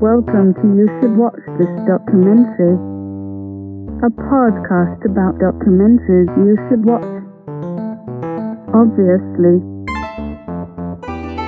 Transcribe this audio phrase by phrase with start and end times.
[0.00, 2.74] Welcome to You Should Watch This Documentary,
[4.02, 7.04] a podcast about documentaries you should watch.
[8.74, 9.62] Obviously,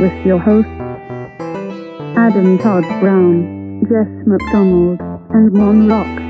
[0.01, 0.71] with your hosts
[2.17, 5.01] Adam Todd Brown, Jess McDonald,
[5.31, 6.27] and MonRok.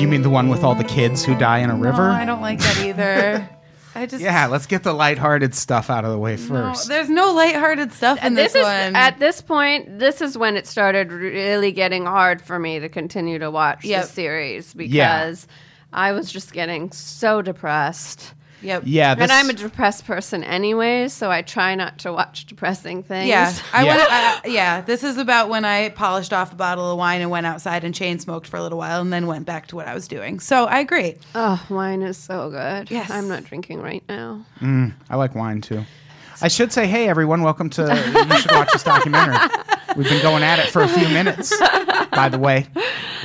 [0.00, 2.08] You mean the one with all the kids who die in a river?
[2.08, 3.48] No, I don't like that either.
[3.96, 6.88] I just yeah, let's get the lighthearted stuff out of the way no, first.
[6.88, 8.94] there's no lighthearted stuff in this, this is one.
[8.96, 9.98] at this point.
[9.98, 14.02] This is when it started really getting hard for me to continue to watch Yep.
[14.02, 15.18] the series Yeah.
[15.24, 15.46] because
[15.92, 18.34] I was just getting so depressed.
[18.62, 18.82] Yep.
[18.86, 23.02] yeah, this, and I'm a depressed person anyways, so I try not to watch depressing
[23.02, 23.28] things.
[23.28, 23.96] Yeah, I Yeah.
[23.96, 24.12] went.
[24.12, 27.30] I, uh, yeah, this is about when I polished off a bottle of wine and
[27.30, 29.86] went outside and chain smoked for a little while, and then went back to what
[29.86, 30.40] I was doing.
[30.40, 31.16] So I agree.
[31.34, 32.90] Oh, wine is so good.
[32.90, 33.10] Yes.
[33.10, 34.44] I'm not drinking right now.
[34.60, 35.84] Mm, I like wine too.
[36.42, 39.38] I should say, hey everyone, welcome to You Should Watch This Documentary.
[39.96, 41.50] We've been going at it for a few minutes.
[42.10, 42.66] By the way,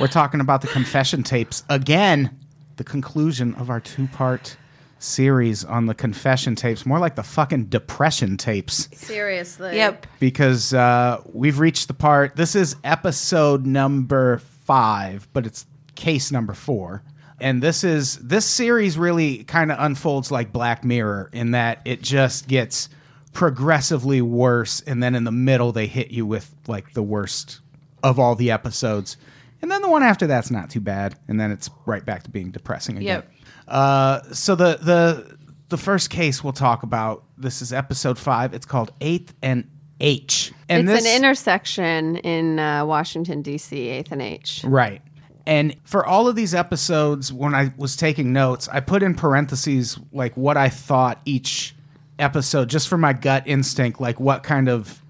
[0.00, 2.30] we're talking about the confession tapes again.
[2.76, 4.56] The conclusion of our two-part
[5.02, 8.88] series on the confession tapes, more like the fucking depression tapes.
[8.94, 9.76] Seriously.
[9.76, 10.06] Yep.
[10.20, 12.36] because uh, we've reached the part.
[12.36, 17.02] This is episode number five, but it's case number four.
[17.40, 22.00] And this is this series really kind of unfolds like Black Mirror in that it
[22.00, 22.88] just gets
[23.32, 27.60] progressively worse, and then in the middle they hit you with like the worst
[28.02, 29.16] of all the episodes,
[29.60, 32.30] and then the one after that's not too bad, and then it's right back to
[32.30, 33.06] being depressing again.
[33.06, 33.32] Yep.
[33.68, 37.24] Uh, so the the the first case we'll talk about.
[37.36, 38.54] This is episode five.
[38.54, 39.68] It's called Eighth and
[40.00, 40.52] H.
[40.68, 43.88] And it's this, an intersection in uh, Washington D.C.
[43.88, 44.62] Eighth and H.
[44.64, 45.02] Right.
[45.46, 49.98] And for all of these episodes, when I was taking notes, I put in parentheses
[50.12, 51.74] like what I thought each
[52.18, 55.02] episode, just for my gut instinct, like what kind of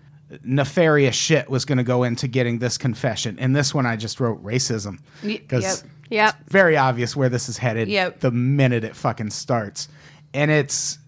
[0.42, 3.38] nefarious shit was going to go into getting this confession.
[3.38, 5.92] And this one, I just wrote racism because yep.
[6.12, 6.48] Yep.
[6.48, 7.88] very obvious where this is headed.
[7.88, 8.20] Yep.
[8.20, 9.88] The minute it fucking starts,
[10.34, 10.98] and it's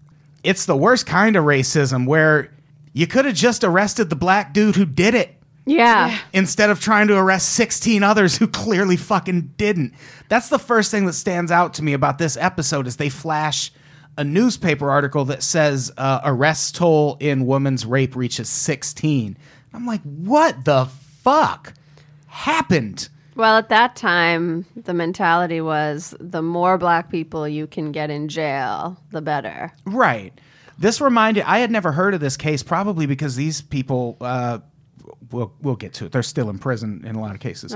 [0.43, 2.51] it's the worst kind of racism where
[2.93, 5.35] you could have just arrested the black dude who did it
[5.65, 6.17] Yeah.
[6.33, 9.93] instead of trying to arrest 16 others who clearly fucking didn't.
[10.29, 13.71] That's the first thing that stands out to me about this episode is they flash
[14.17, 19.35] a newspaper article that says uh, arrest toll in woman's rape reaches 16.
[19.73, 20.85] I'm like, what the
[21.23, 21.73] fuck
[22.27, 23.09] happened?
[23.35, 28.29] Well, at that time, the mentality was the more black people you can get in
[28.29, 29.73] jail, the better.
[29.85, 30.33] Right.
[30.77, 34.17] This reminded I had never heard of this case, probably because these people.
[34.19, 34.59] Uh,
[35.31, 36.11] we'll we'll get to it.
[36.11, 37.75] They're still in prison in a lot of cases.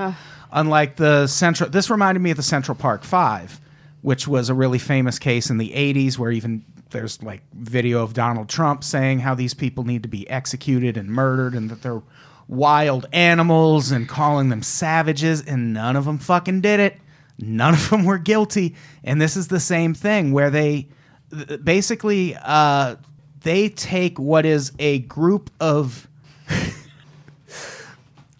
[0.51, 3.59] Unlike the central, this reminded me of the Central Park Five,
[4.01, 8.13] which was a really famous case in the '80s, where even there's like video of
[8.13, 12.01] Donald Trump saying how these people need to be executed and murdered, and that they're
[12.49, 16.97] wild animals, and calling them savages, and none of them fucking did it.
[17.37, 20.89] None of them were guilty, and this is the same thing where they
[21.31, 22.97] th- basically uh,
[23.41, 26.07] they take what is a group of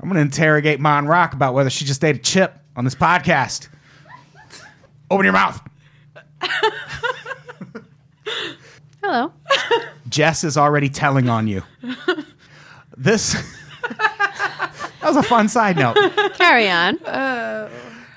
[0.02, 3.69] I'm going to interrogate MonRok about whether she just ate a chip on this podcast.
[5.12, 5.62] Open your mouth.
[9.02, 9.31] Hello.
[10.08, 11.64] Jess is already telling on you.
[12.96, 13.36] This
[15.02, 15.96] that was a fun side note.
[16.36, 16.98] Carry on.
[17.04, 17.70] Uh,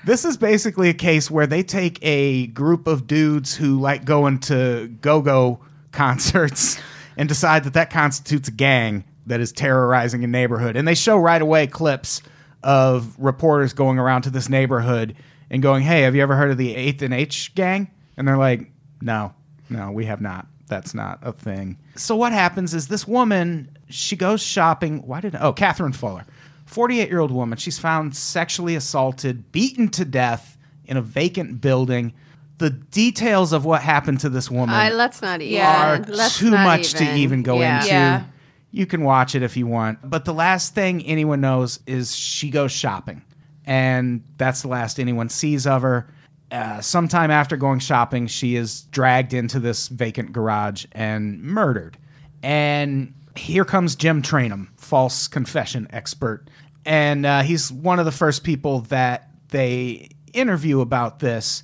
[0.05, 4.39] this is basically a case where they take a group of dudes who like going
[4.39, 5.59] to go-go
[5.91, 6.77] concerts
[7.17, 10.75] and decide that that constitutes a gang that is terrorizing a neighborhood.
[10.75, 12.21] And they show right away clips
[12.63, 15.15] of reporters going around to this neighborhood
[15.49, 18.37] and going, "Hey, have you ever heard of the Eighth and H gang?" And they're
[18.37, 18.71] like,
[19.01, 19.33] "No,
[19.69, 20.47] no, we have not.
[20.67, 25.05] That's not a thing." So what happens is this woman, she goes shopping.
[25.05, 26.25] Why did oh Catherine Fuller,
[26.73, 27.57] forty-eight-year-old woman.
[27.57, 32.13] She's found sexually assaulted, beaten to death in a vacant building.
[32.57, 35.65] The details of what happened to this woman I, let's not even.
[35.65, 37.77] Are let's too much to even go yeah.
[37.77, 37.87] into.
[37.89, 38.23] Yeah.
[38.71, 39.99] You can watch it if you want.
[40.03, 43.21] But the last thing anyone knows is she goes shopping.
[43.65, 46.11] And that's the last anyone sees of her.
[46.51, 51.97] Uh, sometime after going shopping, she is dragged into this vacant garage and murdered.
[52.43, 56.47] And here comes Jim Trainum, false confession expert.
[56.85, 61.63] And uh, he's one of the first people that they interview about this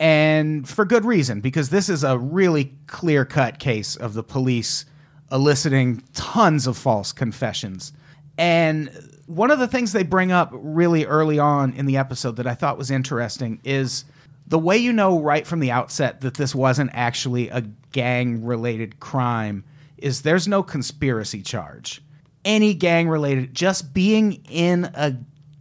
[0.00, 4.86] and for good reason because this is a really clear cut case of the police
[5.30, 7.92] eliciting tons of false confessions.
[8.38, 8.90] And
[9.26, 12.54] one of the things they bring up really early on in the episode that I
[12.54, 14.04] thought was interesting is
[14.46, 17.60] the way you know right from the outset that this wasn't actually a
[17.92, 19.64] gang related crime
[19.98, 22.02] is there's no conspiracy charge
[22.44, 25.16] any gang related, just being in a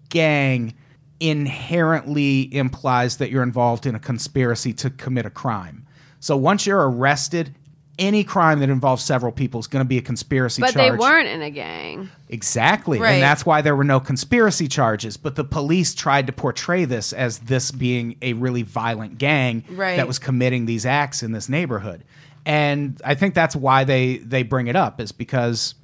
[0.09, 0.73] gang
[1.19, 5.85] inherently implies that you're involved in a conspiracy to commit a crime.
[6.19, 7.53] So once you're arrested,
[7.97, 10.91] any crime that involves several people is going to be a conspiracy But charge.
[10.93, 12.09] they weren't in a gang.
[12.29, 12.99] Exactly.
[12.99, 13.13] Right.
[13.13, 15.17] And that's why there were no conspiracy charges.
[15.17, 19.97] But the police tried to portray this as this being a really violent gang Right.
[19.97, 22.05] that was committing these acts in this neighborhood.
[22.45, 25.75] And I think that's why they, they bring it up, is because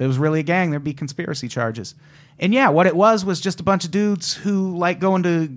[0.00, 1.94] if it was really a gang, there'd be conspiracy charges.
[2.38, 5.48] And yeah, what it was was just a bunch of dudes who like going to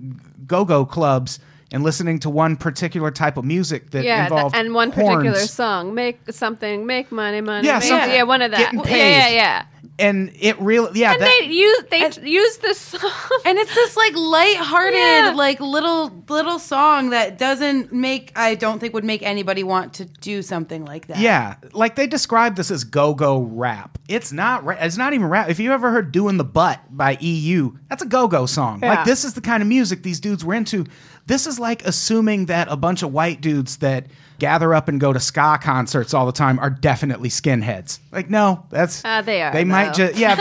[0.46, 1.40] go go clubs
[1.72, 5.34] and listening to one particular type of music that Yeah, th- involved and one particular
[5.40, 7.66] song, make something, make money, money.
[7.66, 8.58] Yeah, make- yeah, one of that.
[8.72, 9.64] Getting Yeah, yeah, yeah.
[9.96, 13.10] And it really, yeah, And that, they use they use this song.
[13.46, 15.32] And it's this like lighthearted, Yeah.
[15.36, 20.04] like little little song that doesn't make I don't think would make anybody want to
[20.06, 21.18] do something like that.
[21.18, 23.98] Yeah, like they describe this as go-go rap.
[24.08, 24.64] It's not.
[24.64, 25.48] Ra- it's not even rap.
[25.48, 28.80] If you ever heard "Doing the Butt" by EU, that's a go-go song.
[28.82, 28.88] Yeah.
[28.94, 30.86] Like this is the kind of music these dudes were into.
[31.26, 34.06] This is like assuming that a bunch of white dudes that
[34.44, 37.98] gather up and go to ska concerts all the time are definitely skinheads.
[38.12, 40.34] Like no, that's Uh, they are, They might just yeah.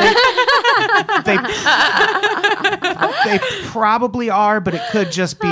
[1.24, 1.38] They, they
[3.26, 5.48] they probably are, but it could just be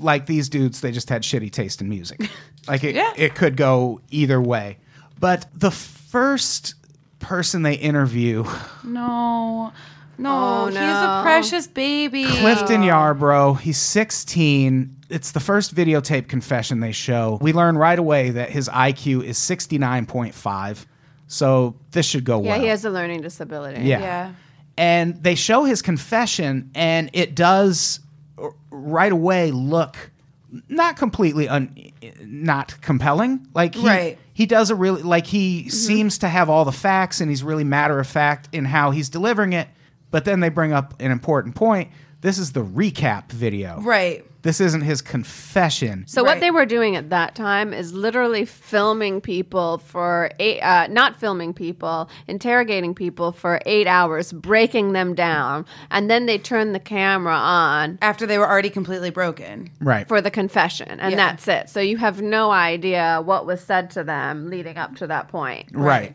[0.00, 0.80] like these dudes.
[0.80, 2.30] They just had shitty taste in music.
[2.68, 3.12] Like it, Yeah.
[3.16, 4.78] it could go either way.
[5.18, 6.74] But the first
[7.18, 8.44] person they interview,
[8.84, 9.72] No.
[10.18, 12.24] No, Oh, he's a precious baby.
[12.24, 14.96] Clifton Yarbrough, he's 16.
[15.08, 17.38] It's the first videotape confession they show.
[17.40, 20.86] We learn right away that his IQ is 69.5.
[21.28, 22.60] So this should go yeah, well.
[22.60, 23.82] he has a learning disability.
[23.84, 24.00] Yeah.
[24.00, 24.34] Yeah.
[24.76, 28.00] And they show his confession, and it does
[28.70, 30.10] right away look
[30.68, 31.74] not completely un,
[32.20, 33.46] not compelling.
[33.54, 34.18] Like he, Right.
[34.32, 35.70] he does a really like he mm-hmm.
[35.70, 39.08] seems to have all the facts, and he's really matter of fact in how he's
[39.08, 39.68] delivering it.
[40.10, 41.90] But then they bring up an important point.
[42.20, 43.80] This is the recap video.
[43.80, 44.24] Right.
[44.42, 46.04] This isn't his confession.
[46.06, 46.40] So what Right.
[46.40, 51.52] they were doing at that time is literally filming people for eight, uh, not filming
[51.52, 57.34] people, interrogating people for eight hours, breaking them down, and then they turn the camera
[57.34, 59.70] on After they were already completely broken.
[59.80, 60.06] right.
[60.08, 61.16] for the confession, and Yeah.
[61.16, 61.68] that's it.
[61.68, 65.66] So you have no idea what was said to them leading up to that point.
[65.72, 66.14] Right.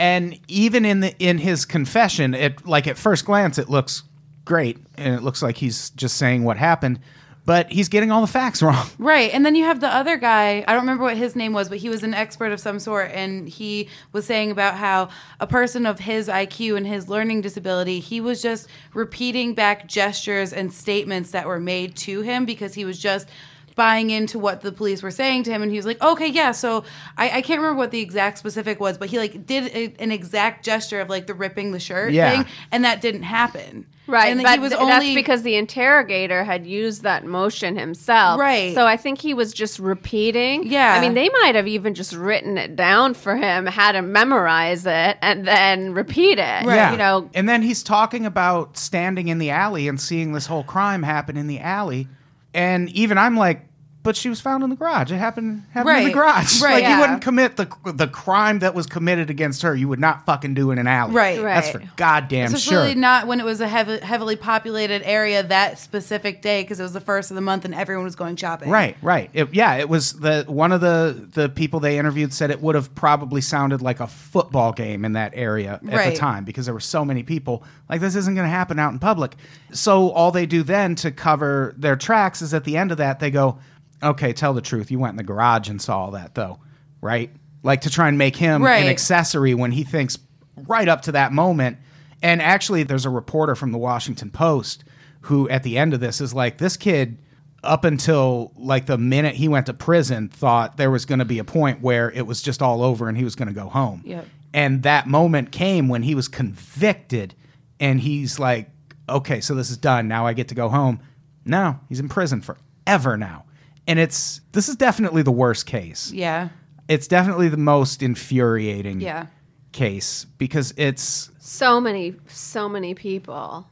[0.00, 4.02] And even in the in his confession, it like at first glance it looks
[4.46, 7.00] great and it looks like he's just saying what happened,
[7.44, 8.86] but he's getting all the facts wrong.
[8.98, 9.30] Right.
[9.34, 10.64] And then you have the other guy.
[10.66, 13.10] I don't remember what his name was, but he was an expert of some sort.
[13.12, 18.00] And he was saying about how a person of his IQ and his learning disability,
[18.00, 22.86] he was just repeating back gestures and statements that were made to him because he
[22.86, 23.28] was just
[23.74, 26.52] buying into what the police were saying to him and he was like okay yeah
[26.52, 26.84] so
[27.16, 30.12] i, I can't remember what the exact specific was but he like did a, an
[30.12, 32.30] exact gesture of like the ripping the shirt Yeah.
[32.42, 35.54] thing and that didn't happen Right, and but he was th- only that's because the
[35.54, 38.40] interrogator had used that motion himself.
[38.40, 38.74] Right.
[38.74, 40.66] So I think he was just repeating.
[40.66, 40.94] Yeah.
[40.94, 44.84] I mean, they might have even just written it down for him, had him memorize
[44.84, 46.64] it, and then repeat it.
[46.64, 46.90] Yeah.
[46.90, 50.64] You know, and then he's talking about standing in the alley and seeing this whole
[50.64, 52.08] crime happen in the alley.
[52.54, 53.69] And even I'm like,
[54.02, 55.12] but she was found in the garage.
[55.12, 56.14] It happened, happened in the Right.
[56.14, 56.62] garage.
[56.62, 56.74] Right.
[56.74, 57.00] Like you Yeah.
[57.00, 59.74] wouldn't commit the the crime that was committed against her.
[59.74, 61.12] You would not fucking do in an alley.
[61.12, 61.42] Right.
[61.42, 61.84] That's Right.
[61.86, 63.00] for goddamn Especially sure.
[63.00, 66.92] not when it was a heavy, heavily populated area that specific day because it was
[66.94, 68.70] the first of the month and everyone was going shopping.
[68.70, 69.28] Right, right.
[69.34, 72.74] It, yeah, it was the one of the the people they interviewed said it would
[72.74, 76.12] have probably sounded like a football game in that area at Right.
[76.12, 77.62] the time because there were so many people.
[77.88, 79.36] Like this isn't going to happen out in public.
[79.72, 83.20] So all they do then to cover their tracks is at the end of that
[83.20, 83.58] they go,
[84.02, 84.90] "Okay, tell the truth.
[84.90, 86.58] You went in the garage and saw all that, though,
[87.00, 87.30] right?"
[87.62, 88.82] Like to try and make him Right.
[88.84, 90.18] an accessory when he thinks
[90.66, 91.76] right up to that moment.
[92.22, 94.84] And actually, there's a reporter from the Washington Post
[95.22, 97.18] who, at the end of this, is like, "This kid."
[97.62, 101.38] up until like the minute he went to prison thought there was going to be
[101.38, 104.00] a point where it was just all over and he was going to go home
[104.06, 104.26] Yep.
[104.54, 107.34] and that moment came when he was convicted
[107.78, 108.70] and he's like
[109.10, 111.00] okay so this is done now i get to go home
[111.44, 113.44] no he's in prison forever now
[113.90, 116.48] and it's this is definitely the worst case Yeah.
[116.88, 119.26] it's definitely the most infuriating Yeah.
[119.72, 123.66] case because it's so many, so many people.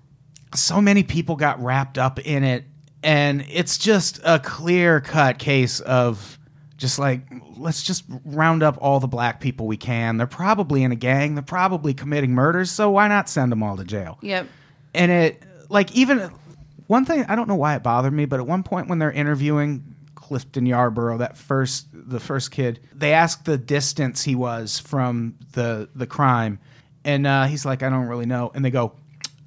[0.54, 2.64] so many people got wrapped up in it
[3.02, 6.38] and it's just a clear cut case of
[6.76, 7.20] just like
[7.56, 11.34] let's just round up all the black people we can they're probably in a gang
[11.34, 14.46] they're probably committing murders so why not send them all to jail Yep.
[14.94, 16.30] and it like even
[16.86, 19.12] one thing i don't know why it bothered me but at one point when they're
[19.12, 19.94] interviewing
[20.28, 25.88] clifton yarbrough that first the first kid they asked the distance he was from the
[25.94, 26.58] the crime
[27.04, 28.50] And uh, he's like, I don't really know.
[28.54, 28.92] And they go,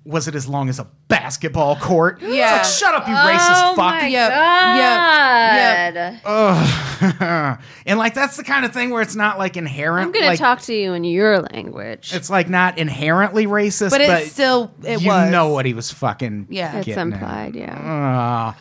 [0.06, 2.20] Was it as long as a basketball court?
[2.22, 2.60] Yeah.
[2.60, 4.02] It's like, shut up, you racist oh fuck.
[4.02, 5.94] my Yep, god!
[5.96, 7.60] yep, Ugh.
[7.86, 10.08] and like that's the kind of thing where it's not like inherent.
[10.08, 12.14] I'm gonna like, talk to you in your language.
[12.16, 15.04] It's like not inherently racist, But but, it's still- it was.
[15.04, 15.32] you was.
[15.32, 16.48] know what he was fucking.
[16.50, 16.78] Yeah.
[16.78, 17.20] It's getting at.
[17.20, 17.78] implied, yeah.
[17.80, 18.58] Ah.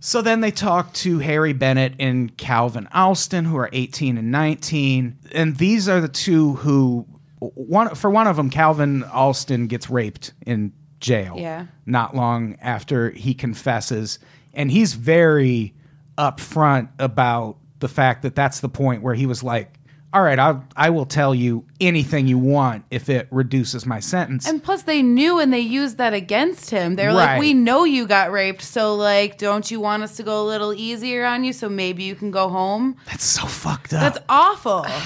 [0.00, 5.18] So then they talk to Harry Bennett and Calvin Alston, who are 18 and 19,
[5.32, 7.06] and these are the two who
[7.40, 11.34] one for one of them, Calvin Alston gets raped in jail.
[11.38, 11.66] Yeah.
[11.86, 14.18] not long after he confesses,
[14.52, 15.74] and he's very
[16.18, 19.74] upfront about the fact that that's the point where he was like.
[20.12, 24.48] All right, I I will tell you anything you want if it reduces my sentence.
[24.48, 26.96] And plus, they knew and they used that against him.
[26.96, 27.34] They're Right.
[27.34, 30.46] like, "We know you got raped, so like, don't you want us to go a
[30.46, 34.00] little easier on you, so maybe you can go home?" that's so fucked up.
[34.14, 34.84] That's awful.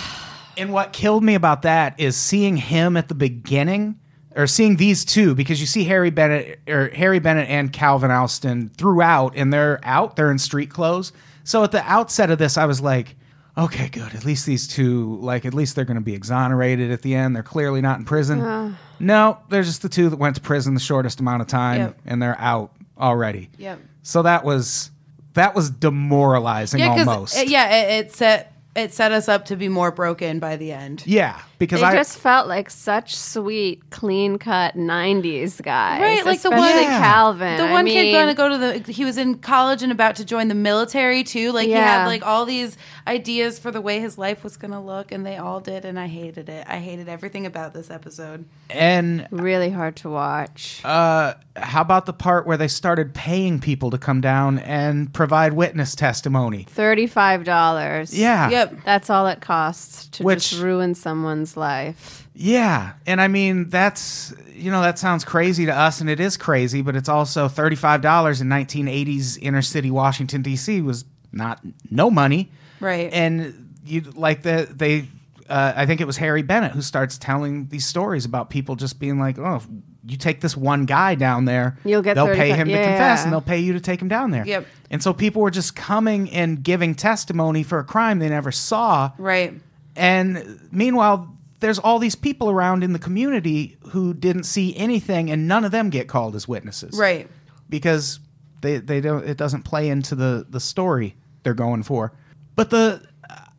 [0.57, 3.97] And what killed me about that is seeing him at the beginning,
[4.37, 8.71] or seeing these two, because you see Harry Bennett or Harry Bennett and Calvin Alston
[8.79, 11.13] throughout, and they're out, they're in street clothes.
[11.43, 13.17] So at the outset of this, I was like,
[13.57, 14.15] okay, good.
[14.15, 17.35] At least these two, like, at least they're going to be exonerated at the end.
[17.37, 18.41] They're clearly not in prison.
[18.41, 18.75] Uh.
[19.01, 22.01] No, they're just the two that went to prison the shortest amount of time, Yep.
[22.07, 23.51] and they're out already.
[23.59, 23.81] Yep.
[24.03, 24.91] So that was
[25.35, 27.35] that was demoralizing Yeah, almost.
[27.35, 30.71] because yeah, it, it set it set us up to be more broken by the
[30.73, 31.03] end.
[31.07, 36.41] yeah, because They I just felt like such sweet, clean cut '90s guys, Right, like
[36.43, 37.01] the one- especially Yeah.
[37.03, 37.57] Calvin.
[37.59, 40.17] The I one kid going to go to the he was in college and about
[40.17, 41.53] to join the military too.
[41.53, 44.81] Like he had like all these ideas for the way his life was going to
[44.81, 46.67] look and they all did and I hated it.
[46.69, 48.45] I hated everything about this episode.
[48.71, 50.81] and really hard to watch.
[50.85, 55.53] Uh, how about the part where they started paying people to come down and provide
[55.53, 56.65] witness testimony?
[56.69, 58.17] Thirty-five dollars.
[58.19, 58.49] Yeah.
[58.51, 58.75] Yep.
[58.85, 62.29] that's all it costs to Which- just ruin someone's life.
[62.35, 62.95] Yeah.
[63.07, 66.83] And I mean, that's, you know, that sounds crazy to us, and it is crazy,
[66.83, 70.81] but it's also $35 in 1980s inner city Washington, D.C.
[70.81, 71.61] was not
[71.91, 72.51] no money.
[72.81, 73.13] Right.
[73.13, 75.09] And you like the, they,
[75.49, 78.99] uh, I think it was Harry Bennett who starts telling these stories about people just
[78.99, 79.63] being like, oh,
[80.07, 82.85] you take this one guy down there, You'll get they'll pay 35 him to yeah.
[82.85, 84.47] confess and they'll pay you to take him down there.
[84.47, 84.67] Yep.
[84.91, 89.13] And so people were just coming and giving testimony for a crime they never saw.
[89.19, 89.55] right.
[89.97, 91.34] And meanwhile,
[91.65, 95.73] there's all these people around in the community who didn't see anything, and none of
[95.73, 97.27] them get called as witnesses, Right.
[97.71, 98.21] Because
[98.61, 102.13] they they don't it doesn't play into the the story they're going for.
[102.55, 103.01] But the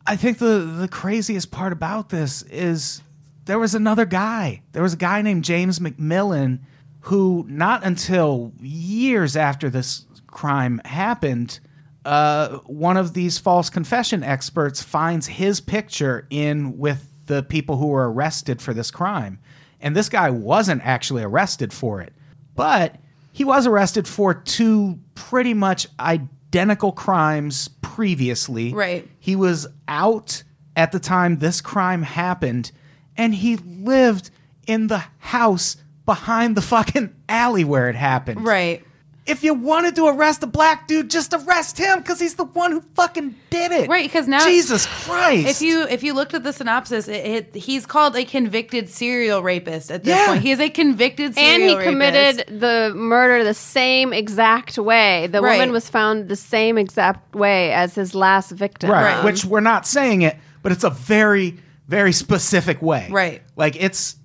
[0.06, 3.02] I think the the craziest part about this is
[3.44, 4.62] there was another guy.
[4.70, 6.60] There was a guy named James McMillan
[7.00, 11.58] who not until years after this crime happened
[12.04, 17.88] uh, one of these false confession experts finds his picture in with the people who
[17.88, 19.38] were arrested for this crime.
[19.80, 22.12] And this guy wasn't actually arrested for it,
[22.54, 22.96] but
[23.32, 28.72] he was arrested for two pretty much identical crimes previously.
[28.72, 29.08] Right.
[29.18, 30.42] He was out
[30.74, 32.72] at the time this crime happened,
[33.16, 34.30] and he lived
[34.66, 38.44] in the house behind the fucking alley where it happened.
[38.44, 38.82] Right.
[39.26, 42.70] If you wanted to arrest a black dude, just arrest him because he's the one
[42.70, 43.88] who fucking did it.
[43.88, 44.04] Right?
[44.04, 45.48] Because now- Jesus Christ.
[45.48, 49.42] If you if you looked at the synopsis, it, it, he's called a convicted serial
[49.42, 50.26] rapist at this Yeah.
[50.28, 50.42] point.
[50.42, 51.88] He is a convicted serial And he rapist.
[51.88, 55.26] committed the murder the same exact way.
[55.26, 55.54] The Right.
[55.58, 58.90] woman was found the same exact way as his last victim.
[58.90, 59.16] Right.
[59.16, 61.56] right, which we're not saying it, but it's a very,
[61.88, 63.08] very specific way.
[63.10, 63.42] Right.
[63.56, 64.16] Like it's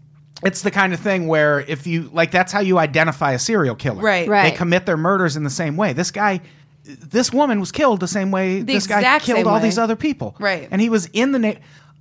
[0.43, 3.75] it's the kind of thing where if you like that's how you identify a serial
[3.75, 4.01] killer.
[4.01, 4.27] Right.
[4.27, 4.49] Right.
[4.51, 5.93] They commit their murders in the same way.
[5.93, 6.41] This guy
[6.83, 9.61] this woman was killed the same way this guy exact killed same all way.
[9.61, 10.35] these other people.
[10.39, 10.67] Right.
[10.71, 11.53] And he was in the na-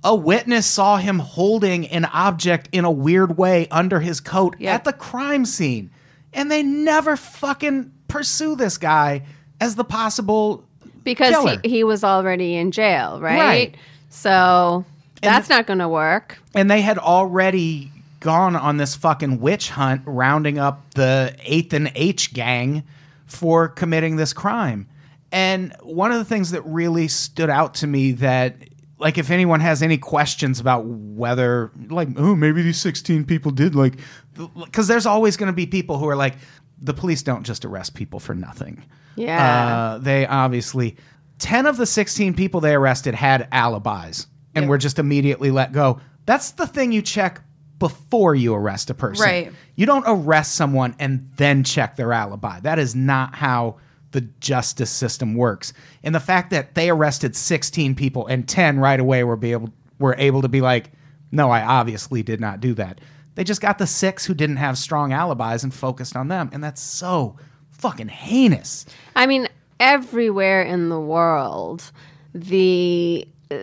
[0.03, 4.73] a witness saw him holding an object in a weird way under his coat Yep.
[4.73, 5.91] at the crime scene.
[6.33, 9.21] And they never fucking pursue this guy
[9.59, 10.63] as the possible
[11.03, 11.59] because killer.
[11.63, 13.37] he, he was already in jail, right?
[13.39, 13.75] Right.
[14.09, 14.85] So
[15.21, 16.39] that's not going to work.
[16.55, 17.90] and they had already
[18.21, 22.83] gone on this fucking witch hunt rounding up the eighth and h gang
[23.25, 24.87] for committing this crime
[25.33, 28.55] and one of the things that really stood out to me that
[28.99, 33.73] like if anyone has any questions about whether like oh maybe these 16 people did
[33.75, 33.95] like
[34.65, 36.35] because there's always going to be people who are like
[36.79, 38.83] the police don't just arrest people for nothing
[39.15, 39.93] Yeah.
[39.95, 40.95] uh, they obviously
[41.39, 44.69] 10 of the 16 people they arrested had alibis and Yep.
[44.69, 47.41] were just immediately let go that's the thing you check
[47.81, 49.51] before you arrest a person Right.
[49.75, 53.75] you don't arrest someone and then check their alibi that is not how
[54.11, 55.73] the justice system works
[56.03, 59.69] and the fact that they arrested 16 people and 10 right away were be able
[59.99, 60.91] were able to be like
[61.31, 63.01] no i obviously did not do that
[63.35, 66.49] They just got the six who didn't have strong alibis and focused on them.
[66.53, 67.37] And that's so
[67.71, 68.85] fucking heinous.
[69.15, 69.47] I mean,
[69.79, 71.91] everywhere in the world,
[72.35, 73.55] the uh,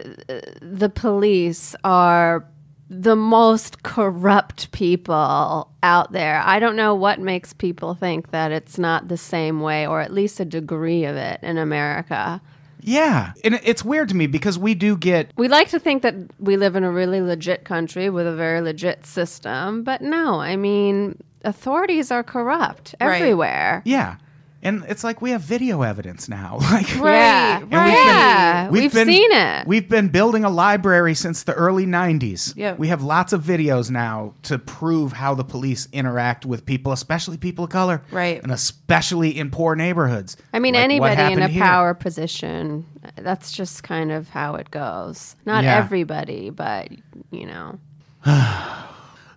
[0.63, 2.47] the police are
[2.91, 6.41] the most corrupt people out there.
[6.45, 10.13] I don't know what makes people think that it's not the same way, or at
[10.13, 12.41] least a degree of it in America.
[12.81, 13.33] Yeah.
[13.45, 16.57] And it's weird to me because we do get We like to think that we
[16.57, 21.19] live in a really legit country with a very legit system, but no, I mean,
[21.45, 23.17] authorities are corrupt Right.
[23.17, 23.83] everywhere.
[23.85, 24.17] Yeah.
[24.61, 26.59] And it's like we have video evidence now.
[26.71, 27.85] Like Right, And right.
[27.87, 29.67] we've been- Yeah, we've been- seen it.
[29.69, 32.55] We've been building a library since the early 90s.
[32.57, 32.75] Yeah.
[32.75, 37.37] We have lots of videos now to prove how the police interact with people, especially
[37.37, 38.03] people of color.
[38.11, 38.43] Right.
[38.43, 40.37] And especially in poor neighborhoods.
[40.53, 41.63] I mean, Like anybody in a here.
[41.63, 42.85] power position,
[43.17, 45.37] that's just kind of how it goes.
[45.47, 45.77] Not Yeah.
[45.79, 46.89] everybody, but,
[47.31, 47.79] you know.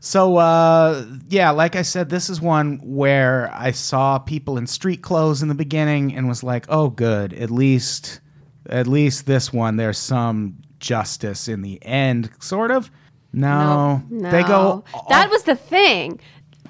[0.03, 5.03] So, uh, yeah, like I said, this is one where I saw people in street
[5.03, 7.33] clothes in the beginning and was like, oh, good.
[7.33, 8.19] At least,
[8.67, 12.89] at least this one, there's some justice in the end, sort of.
[13.31, 14.31] No, No.
[14.31, 14.83] they go.
[15.09, 16.19] That was the thing.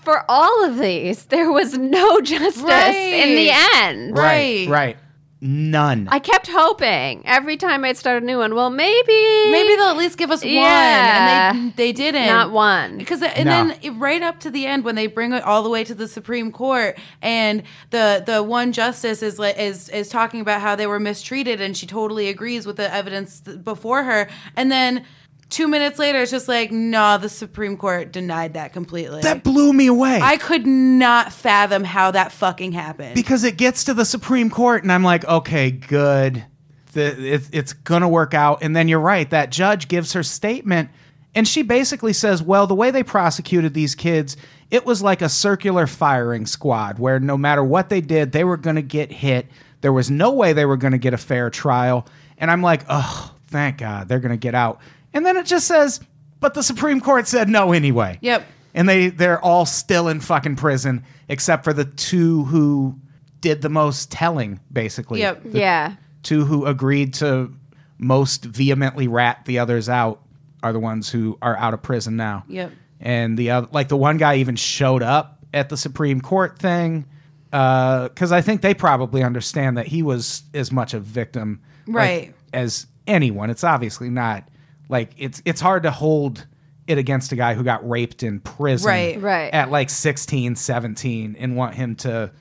[0.01, 4.17] For all of these, there was no justice in the end.
[4.17, 4.69] right, Right.
[4.69, 4.97] right.
[5.43, 6.07] None.
[6.12, 8.53] I kept hoping every time I'd start a new one.
[8.53, 11.51] Well, maybe, Maybe they'll at least give us Yeah.
[11.51, 12.27] one, and they they didn't.
[12.27, 13.00] not one.
[13.00, 13.51] Because and No.
[13.51, 15.95] then it- right up to the end when they bring it all the way to
[15.95, 20.86] the Supreme Court and the the one justice is is is talking about how they
[20.86, 25.03] were mistreated and she totally agrees with the evidence before her and then
[25.51, 29.22] 2 minutes later it's just like no the Supreme Court denied that completely.
[29.22, 30.20] that blew me away.
[30.22, 33.15] I could not fathom how that fucking happened.
[33.15, 36.46] because it gets to the Supreme Court, and I'm like, okay, good.
[36.93, 38.63] The, it, it's going to work out.
[38.63, 39.29] And then you're right.
[39.29, 40.89] That judge gives her statement,
[41.34, 44.36] and she basically says, well, the way they prosecuted these kids,
[44.70, 48.58] it was like a circular firing squad where no matter what they did, they were
[48.58, 49.48] going to get hit.
[49.81, 52.07] There was no way they were going to get a fair trial.
[52.37, 54.81] And I'm like, oh, thank God they're going to get out.
[55.13, 56.00] And then it just says,
[56.39, 58.45] but the Supreme Court said no anyway Yep.
[58.74, 62.97] and they they're all still in fucking prison except for the two who
[63.41, 65.43] did the most telling basically Yep.
[65.43, 65.95] the yeah.
[66.24, 67.53] two who agreed to
[68.00, 70.21] most vehemently rat the others out
[70.63, 72.71] are the ones who are out of prison now Yep.
[73.00, 77.05] and the other like the one guy even showed up at the supreme court thing
[77.53, 81.95] uh, because i think they probably understand that he was as much a victim like,
[81.95, 82.35] Right.
[82.53, 84.47] as anyone it's obviously not
[84.92, 86.46] like it's it's hard to hold
[86.86, 89.20] it against a guy who got raped in prison Right.
[89.22, 89.51] Right.
[89.54, 92.32] at like 16 17 and want him to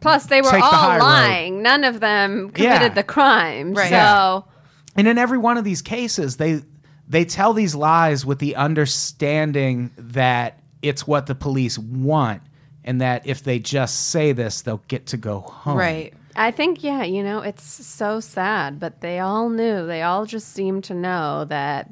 [0.00, 1.04] Plus, they were Take the high all road.
[1.04, 1.62] lying.
[1.62, 2.88] None of them committed Yeah.
[2.88, 3.74] the crime.
[3.74, 3.90] Right.
[3.90, 4.40] So, Yeah.
[4.96, 6.62] and in every one of these cases they
[7.08, 12.42] they tell these lies with the understanding that it's what the police want
[12.84, 16.14] and that if they just say this they'll get to go home Right.
[16.40, 19.86] I think, yeah, you know, it's so sad, but they all knew.
[19.86, 21.90] They all just seemed to know that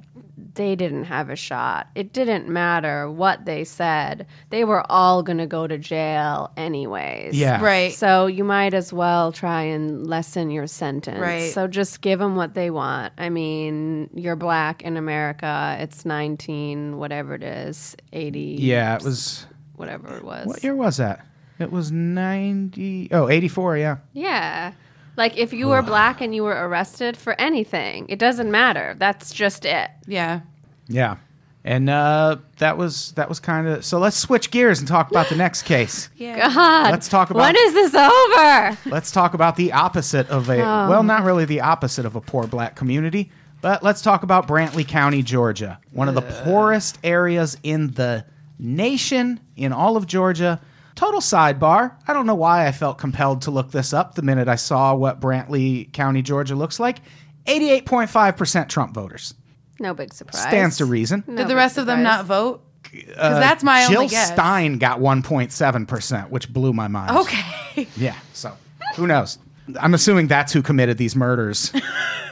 [0.54, 1.88] they didn't have a shot.
[1.94, 4.26] It didn't matter what they said.
[4.50, 7.36] They were all going to go to jail anyways.
[7.36, 7.62] Yeah.
[7.62, 7.92] Right.
[7.92, 11.20] So you might as well try and lessen your sentence.
[11.20, 11.52] Right.
[11.52, 13.12] So just give them what they want.
[13.18, 15.76] I mean, you're black in America.
[15.78, 18.56] It's 19, whatever it is, 80.
[18.58, 20.46] yeah it was Whatever it was.
[20.46, 21.24] what year was that
[21.58, 24.72] it was 90 oh 84 yeah Yeah.
[25.16, 28.94] Like if you were black and you were arrested for anything, it doesn't matter.
[28.98, 29.90] That's just it.
[30.06, 30.40] Yeah.
[30.86, 31.16] yeah
[31.64, 35.28] and uh, that was that was kind of so let's switch gears and talk about
[35.28, 36.48] the next case Yeah.
[36.54, 36.92] God.
[36.92, 38.78] Let's talk about- When is this over?
[38.86, 42.46] Let's talk about the opposite of a well, not really the opposite of a poor
[42.46, 47.88] black community, but let's talk about Brantley County, Georgia, one of the poorest areas in
[47.88, 48.24] the
[48.60, 50.60] nation, in all of Georgia.
[50.98, 51.92] Total sidebar.
[52.08, 54.96] I don't know why I felt compelled to look this up the minute I saw
[54.96, 56.98] what Brantley County, Georgia looks like.
[57.46, 59.34] 88.5% Trump voters.
[59.78, 60.42] No big surprise.
[60.42, 61.22] Stands to reason.
[61.28, 62.64] No Did the big rest of them not vote?
[62.84, 64.32] Uh, Because that's my Jill only guess.
[64.32, 67.16] Stein got 1.7%, which blew my mind.
[67.16, 67.86] Okay.
[67.96, 68.16] Yeah.
[68.32, 68.56] So
[68.96, 69.38] who knows?
[69.78, 71.72] I'm assuming that's who committed these murders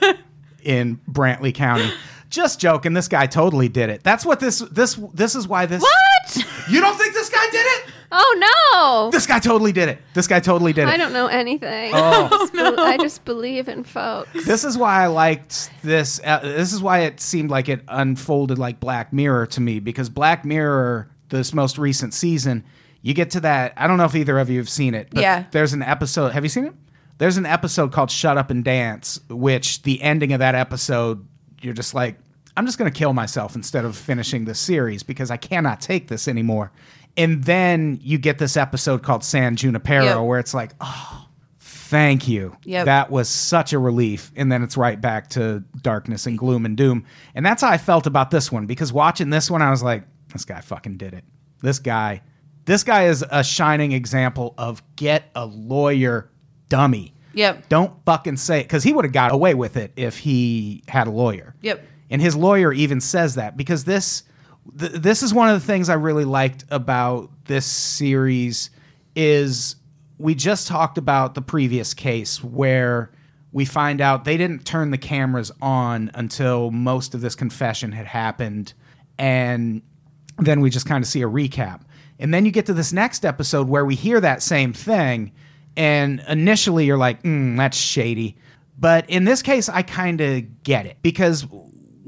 [0.65, 1.89] in Brantley County.
[2.31, 2.95] Just joking.
[2.95, 4.03] This guy totally did it.
[4.03, 5.83] That's what this this this is why this.
[5.83, 6.47] What?
[6.69, 7.93] You don't think this guy did it?
[8.13, 9.11] Oh no.
[9.11, 9.99] This guy totally did it.
[10.15, 10.89] This guy totally did it.
[10.89, 11.93] I don't know anything.
[11.95, 12.27] Oh.
[12.27, 14.45] I, just be- I just believe in folks.
[14.47, 16.21] This is why I liked this.
[16.25, 20.09] Uh, this is why it seemed like it unfolded like Black Mirror to me because
[20.09, 22.65] Black Mirror, this most recent season,
[23.03, 23.73] you get to that.
[23.77, 25.09] I don't know if either of you have seen it.
[25.11, 25.45] But Yeah.
[25.51, 26.33] There's an episode.
[26.33, 26.75] Have you seen it?
[27.19, 31.27] There's an episode called "Shut Up and Dance," which the ending of that episode,
[31.63, 32.19] you're just like,
[32.59, 36.09] I'm just going to kill myself instead of finishing this series because I cannot take
[36.09, 36.73] this anymore.
[37.17, 40.21] And then you get this episode called San Junipero Yep.
[40.21, 41.27] where it's like, oh,
[41.59, 42.57] thank you.
[42.65, 42.87] Yep.
[42.87, 44.31] That was such a relief.
[44.37, 47.05] And then it's right back to darkness and gloom and doom.
[47.35, 50.05] And that's how I felt about this one because watching this one, I was like,
[50.33, 51.25] this guy fucking did it.
[51.63, 52.23] This guy,
[52.67, 56.31] this guy is a shining example of get a lawyer
[56.69, 57.15] dummy.
[57.33, 57.69] Yep.
[57.69, 61.07] Don't fucking say it because he would have got away with it if he had
[61.07, 61.55] a lawyer.
[61.63, 61.83] Yep.
[62.11, 64.25] And his lawyer even says that because this
[64.79, 68.71] th- this is one of the things I really liked about this series
[69.15, 69.77] is
[70.19, 73.11] we just talked about the previous case where
[73.53, 78.07] we find out they didn't turn the cameras on until most of this confession had
[78.07, 78.75] happened
[79.19, 79.83] and
[80.39, 81.81] then we just kind of see a recap.
[82.19, 85.33] And then you get to this next episode where we hear that same thing
[85.77, 88.37] and initially you're like, mm, that's shady.
[88.79, 91.47] But in this case, I kind of get it because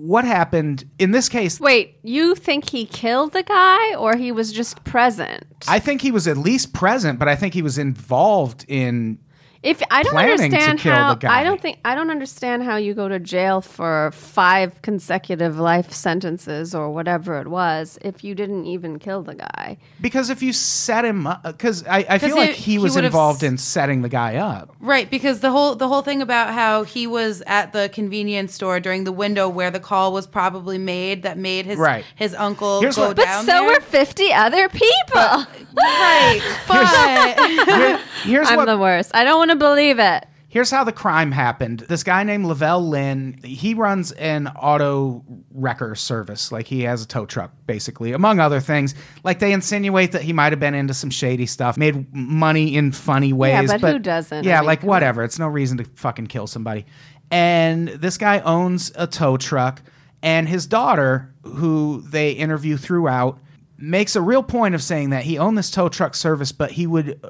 [0.09, 4.53] what happened in this case, Wait, you think he killed the guy or he was
[4.53, 5.45] just present?
[5.69, 9.19] I think he was at least present, but I think he was involved in.
[9.61, 11.19] If I don't understand how.
[11.25, 15.93] I don't think I don't understand how you go to jail for five consecutive life
[15.93, 19.77] sentences or whatever it was if you didn't even kill the guy.
[20.01, 22.79] Because if you set him up, uh, because I, I feel he- like he he
[22.79, 24.77] was involved s- in setting the guy up.
[24.81, 28.79] Right, because the whole the whole thing about how he was at the convenience store
[28.79, 32.05] during the window where the call was probably made that made his Right.
[32.15, 33.65] his uncle Here's go what- But down so there.
[33.65, 35.47] were fifty other people.
[35.77, 39.11] right, but Here- here's I'm what the worst.
[39.15, 40.27] I don't want to believe it.
[40.51, 41.81] Here's how the crime happened.
[41.81, 46.51] This guy named Lavelle Lynn, he runs an auto wrecker service.
[46.51, 48.95] Like he has a tow truck, basically, among other things.
[49.23, 52.93] Like they insinuate that he might have been into some shady stuff, made money in
[52.93, 53.71] funny ways.
[53.71, 54.47] Yeah, but who doesn't?
[54.47, 55.23] I Yeah, mean, like whatever.
[55.23, 56.87] It's no reason to fucking kill somebody.
[57.31, 59.83] And this guy owns a tow truck,
[60.23, 63.39] and his daughter, who they interview throughout,
[63.77, 66.87] makes a real point of saying that he owned this tow truck service, but he
[66.87, 67.21] would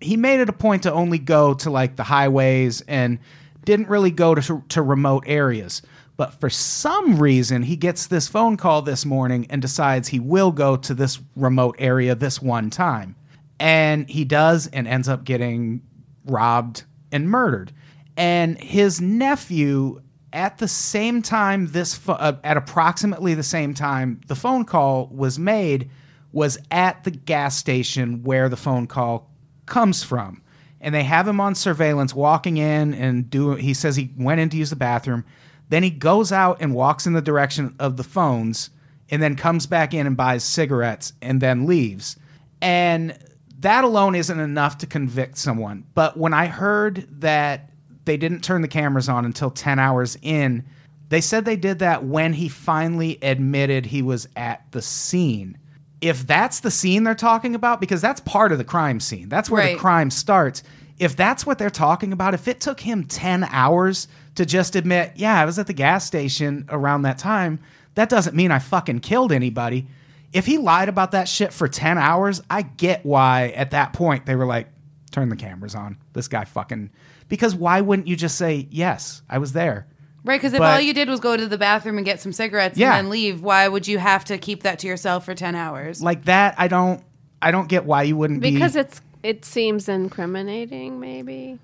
[0.00, 3.18] he made it a point to only go to like the highways and
[3.64, 5.82] didn't really go to, to remote areas.
[6.16, 10.50] But for some reason, he gets this phone call this morning and decides he will
[10.50, 13.14] go to this remote area this one time.
[13.60, 15.82] And he does and ends up getting
[16.24, 17.72] robbed and murdered.
[18.16, 24.20] And his nephew, at the same time, this pho- uh, at approximately the same time
[24.26, 25.88] the phone call was made,
[26.32, 29.30] was at the gas station where the phone call
[29.68, 30.42] comes from.
[30.80, 34.48] And they have him on surveillance walking in and do he says he went in
[34.50, 35.24] to use the bathroom.
[35.68, 38.70] Then he goes out and walks in the direction of the phones
[39.10, 42.16] and then comes back in and buys cigarettes and then leaves.
[42.60, 43.18] And
[43.60, 45.84] that alone isn't enough to convict someone.
[45.94, 47.70] But when I heard that
[48.04, 50.64] they didn't turn the cameras on until 10 hours in,
[51.08, 55.58] they said they did that when he finally admitted he was at the scene.
[56.00, 59.50] If that's the scene they're talking about, because that's part of the crime scene, that's
[59.50, 59.72] where Right.
[59.74, 60.62] the crime starts.
[60.98, 65.12] If that's what they're talking about, if it took him 10 hours to just admit,
[65.16, 67.58] yeah, I was at the gas station around that time,
[67.94, 69.86] that doesn't mean I fucking killed anybody.
[70.32, 74.26] If he lied about that shit for 10 hours, I get why at that point
[74.26, 74.68] they were like,
[75.10, 75.96] turn the cameras on.
[76.12, 76.90] This guy fucking.
[77.28, 79.86] Because why wouldn't you just say, yes, I was there?
[80.24, 82.32] Right, because if But- all you did was go to the bathroom and get some
[82.32, 82.96] cigarettes Yeah.
[82.96, 86.02] and then leave, why would you have to keep that to yourself for ten hours?
[86.02, 87.02] Like that, I don't.
[87.40, 91.58] I don't get why you wouldn't be Because it's it seems incriminating, maybe.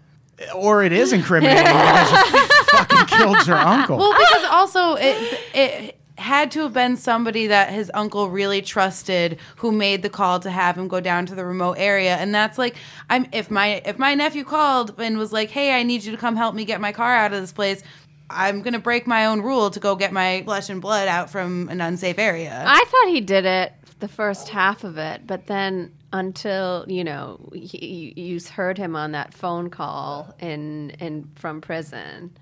[0.54, 3.98] or it is incriminating because you fucking killed your uncle.
[3.98, 9.36] Well, because also it it had to have been somebody that his uncle really trusted
[9.56, 12.56] who made the call to have him go down to the remote area and that's
[12.56, 12.76] like
[13.10, 16.18] I'm if my if my nephew called and was like, "Hey, I need you to
[16.18, 17.82] come help me get my car out of this place."
[18.30, 21.30] I'm going to break my own rule to go get my flesh and blood out
[21.30, 22.64] from an unsafe area.
[22.66, 27.40] I thought he did it the first half of it, but then until you know
[27.52, 32.36] he, you heard him on that phone call in in from prison.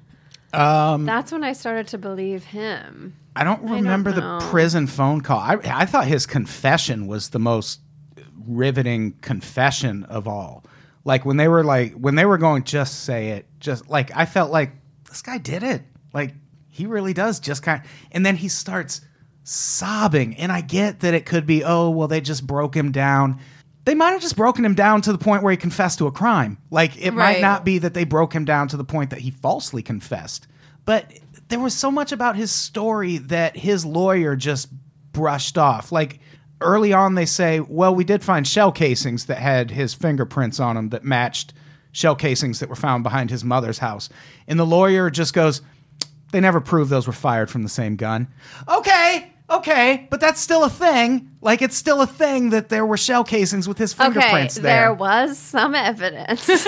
[0.52, 3.16] Um, That's when I started to believe him.
[3.34, 5.38] I don't remember the prison phone call.
[5.38, 7.80] I, I thought his confession was the most
[8.46, 10.64] riveting confession of all.
[11.04, 13.46] Like when they were like when they were going, just say it.
[13.58, 14.72] Just like I felt like
[15.12, 15.82] this guy did it.
[16.12, 16.34] Like
[16.68, 17.38] he really does.
[17.38, 17.82] Just kind.
[18.10, 19.02] and then he starts
[19.44, 23.38] sobbing, and I get that it could be oh well they just broke him down.
[23.84, 26.12] They might have just broken him down to the point where he confessed to a
[26.12, 26.58] crime.
[26.70, 29.30] Like it might not be that they broke him down to the point that he
[29.30, 30.46] falsely confessed.
[30.84, 31.12] But
[31.48, 34.68] there was so much about his story that his lawyer just
[35.12, 35.92] brushed off.
[35.92, 36.20] Like
[36.60, 40.76] early on, they say, well, we did find shell casings that had his fingerprints on
[40.76, 41.52] them that matched
[41.92, 44.08] shell casings that were found behind his mother's house.
[44.48, 45.62] And the lawyer just goes,
[46.32, 48.28] They never proved those were fired from the same gun.
[48.68, 51.28] Okay, okay, but that's still a thing.
[51.40, 54.62] Like it's still a thing that there were shell casings with his Okay, fingerprints there
[54.62, 54.94] there.
[54.94, 56.48] was some evidence.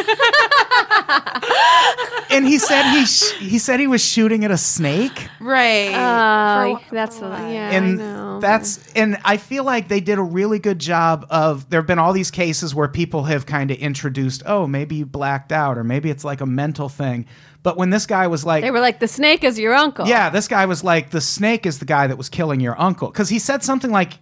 [2.30, 5.28] and he said he sh- he said he was shooting at a snake.
[5.40, 5.90] Right.
[5.94, 7.40] Oh, For- that's for a, what?
[7.52, 7.70] yeah.
[7.70, 8.40] and I know.
[8.40, 11.98] that's and I feel like they did a really good job of there have been
[11.98, 15.84] all these cases where people have kind of introduced, oh, maybe you blacked out or
[15.84, 17.26] maybe it's like a mental thing.
[17.64, 20.06] But when this guy was like they were like the snake is your uncle.
[20.06, 23.10] Yeah, this guy was like the snake is the guy that was killing your uncle
[23.10, 24.12] cuz he said something like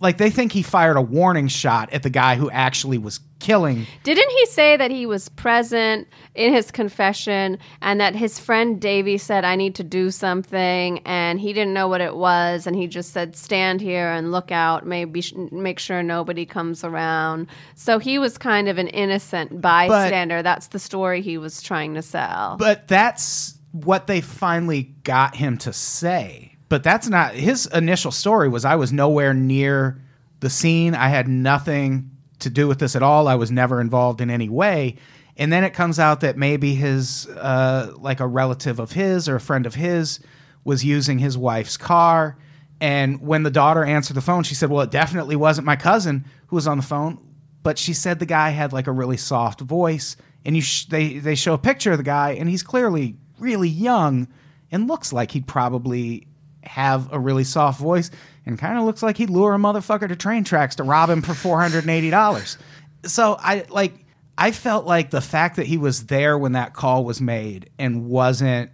[0.00, 3.86] like they think he fired a warning shot at the guy who actually was killing
[4.02, 9.18] Didn't he say that he was present in his confession and that his friend Davy
[9.18, 12.86] said, I need to do something, and he didn't know what it was, and he
[12.86, 17.48] just said, stand here and look out, maybe sh- make sure nobody comes around.
[17.74, 20.42] So he was kind of an innocent bystander.
[20.42, 22.56] That's the story he was trying to sell.
[22.58, 26.55] But that's what they finally got him to say.
[26.68, 30.02] But that's not his initial story was I was nowhere near
[30.40, 30.94] the scene.
[30.94, 33.28] I had nothing to do with this at all.
[33.28, 34.96] I was never involved in any way.
[35.36, 39.36] And then it comes out that maybe his uh, like a relative of his or
[39.36, 40.20] a friend of his
[40.64, 42.38] was using his wife's car.
[42.80, 46.24] And when the daughter answered the phone, she said, "Well, it definitely wasn't my cousin
[46.48, 47.18] who was on the phone."
[47.62, 51.18] But she said the guy had like a really soft voice, and you sh- they
[51.18, 54.28] they show a picture of the guy, and he's clearly really young
[54.70, 56.26] and looks like he'd probably
[56.66, 58.10] have a really soft voice,
[58.44, 61.22] and kind of looks like he'd lure a motherfucker to train tracks to rob him
[61.22, 62.58] for four hundred and eighty dollars.
[63.04, 63.94] So I like
[64.38, 68.06] I felt like the fact that he was there when that call was made and
[68.06, 68.70] wasn't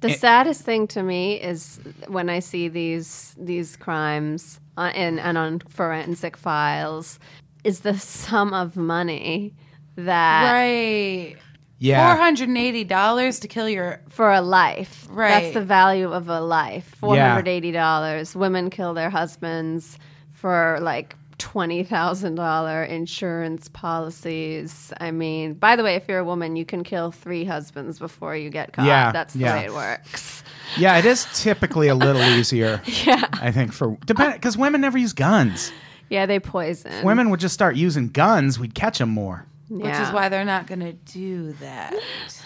[0.00, 5.18] The saddest thing to me is when I see these these crimes uh, on, in
[5.18, 7.18] and on forensic files
[7.62, 9.54] is the sum of money
[9.96, 11.36] that right.
[11.84, 15.06] Yeah Four hundred and eighty dollars to kill your for a life.
[15.10, 15.42] Right.
[15.42, 16.94] That's the value of a life.
[16.98, 18.34] Four hundred eighty dollars.
[18.34, 19.98] Women kill their husbands
[20.32, 24.92] for like twenty thousand dollar insurance policies.
[25.00, 28.36] I mean, by the way, if you're a woman, you can kill three husbands before
[28.36, 28.86] you get caught.
[28.86, 29.58] Yeah, That's the yeah.
[29.58, 30.42] way it works.
[30.78, 32.80] Yeah, it is typically a little easier.
[33.04, 33.28] Yeah.
[33.34, 35.72] I think for depend because women never use guns.
[36.08, 37.04] Yeah, they poison.
[37.04, 39.46] Women would just start using guns, we'd catch them more.
[39.80, 41.94] Which is why they're not gonna do that.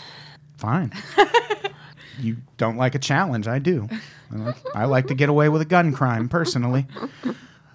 [0.59, 0.93] Fine.
[2.19, 3.47] you don't like a challenge.
[3.47, 3.89] I do.
[4.33, 6.87] I like, I like to get away with a gun crime personally.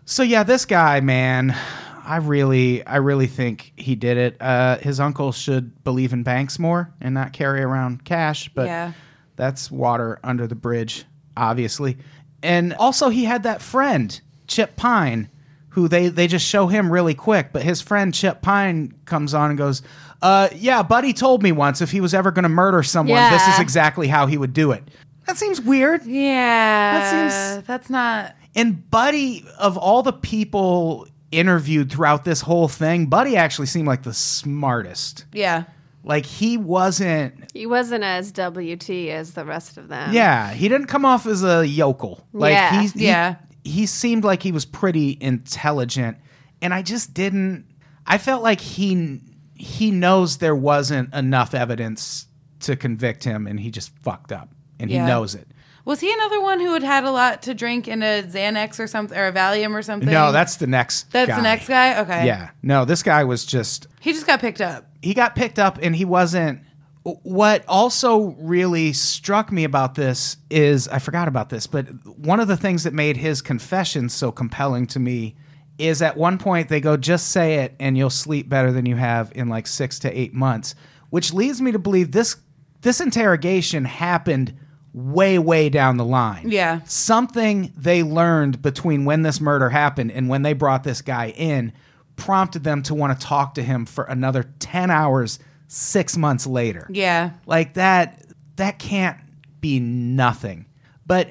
[0.06, 1.56] So yeah, this guy, man,
[2.04, 4.38] I really, I really think he did it.
[4.42, 8.92] Uh, his uncle should believe in banks more and not carry around cash, but Yeah.
[9.38, 11.06] that's water under the bridge,
[11.38, 11.98] obviously.
[12.44, 15.30] And also, he had that friend, Chip Pine,
[15.74, 17.52] who they they just show him really quick.
[17.54, 19.82] But his friend Chip Pine comes on and goes,
[20.22, 23.48] uh, "Yeah, Buddy told me once if he was ever going to murder someone, this
[23.48, 24.84] is exactly how he would do it."
[25.28, 26.06] That seems weird.
[26.06, 27.00] Yeah.
[27.00, 33.08] That seems- that's not And Buddy, of all the people interviewed throughout this whole thing,
[33.08, 35.26] Buddy actually seemed like the smartest.
[35.34, 35.64] yeah.
[36.06, 37.50] Like he wasn't.
[37.54, 40.12] he wasn't as WT as the rest of them.
[40.14, 42.28] Yeah, he didn't come off as a yokel.
[42.34, 42.82] Like Yeah.
[42.82, 43.36] he's, he, Yeah.
[43.64, 46.18] He seemed like he was pretty intelligent,
[46.62, 47.66] and I just didn't.
[48.06, 49.22] I felt like he
[49.56, 52.28] he knows there wasn't enough evidence
[52.62, 54.50] to convict him, and he just fucked up,
[54.80, 55.02] and Yeah.
[55.04, 55.48] he knows it.
[55.86, 58.88] Was he another one who had had a lot to drink in a Xanax or
[58.88, 60.10] something or a Valium or something?
[60.10, 61.12] No, that's the next.
[61.12, 61.36] that's guy.
[61.36, 62.00] the next guy.
[62.00, 62.26] Okay.
[62.26, 64.90] Yeah, no, this guy was just He just got picked up.
[65.02, 66.62] he got picked up and he wasn't
[67.04, 71.88] what also really struck me about this is I forgot about this, but
[72.18, 75.36] one of the things that made his confession so compelling to me
[75.78, 78.96] is at one point they go just say it and you'll sleep better than you
[78.96, 80.76] have in like 6 to 8 months,
[81.10, 82.38] which leads me to believe this
[82.82, 84.58] this interrogation happened
[84.94, 86.50] way way down the line.
[86.50, 86.82] Yeah.
[86.86, 91.74] Something they learned between when this murder happened and when they brought this guy in
[92.16, 95.40] prompted them to want to talk to him for another 10 hours
[95.74, 96.88] 6 months later.
[96.90, 97.32] Yeah.
[97.46, 98.24] Like that
[98.58, 99.18] that can't
[99.60, 100.68] be nothing.
[101.06, 101.30] But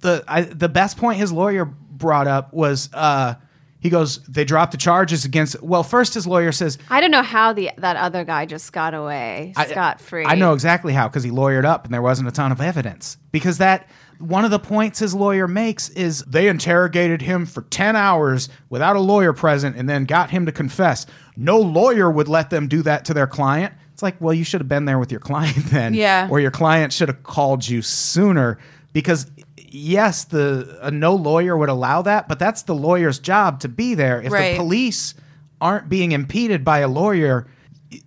[0.00, 3.34] the I, the best point his lawyer brought up was uh
[3.80, 7.22] he goes they dropped the charges against well first his lawyer says I don't know
[7.22, 10.24] how the that other guy just got away scot free.
[10.24, 13.18] I know exactly how because he lawyered up and there wasn't a ton of evidence.
[13.30, 17.96] Because that one of the points his lawyer makes is they interrogated him for 10
[17.96, 21.06] hours without a lawyer present and then got him to confess.
[21.36, 23.74] No lawyer would let them do that to their client.
[24.02, 25.94] It's like, well, you should have been there with your client then.
[25.94, 26.26] Yeah.
[26.28, 28.58] Or your client should have called you sooner
[28.92, 33.68] because yes, the a no lawyer would allow that, but that's the lawyer's job to
[33.68, 34.20] be there.
[34.20, 34.52] If Right.
[34.52, 35.14] the police
[35.60, 37.46] aren't being impeded by a lawyer,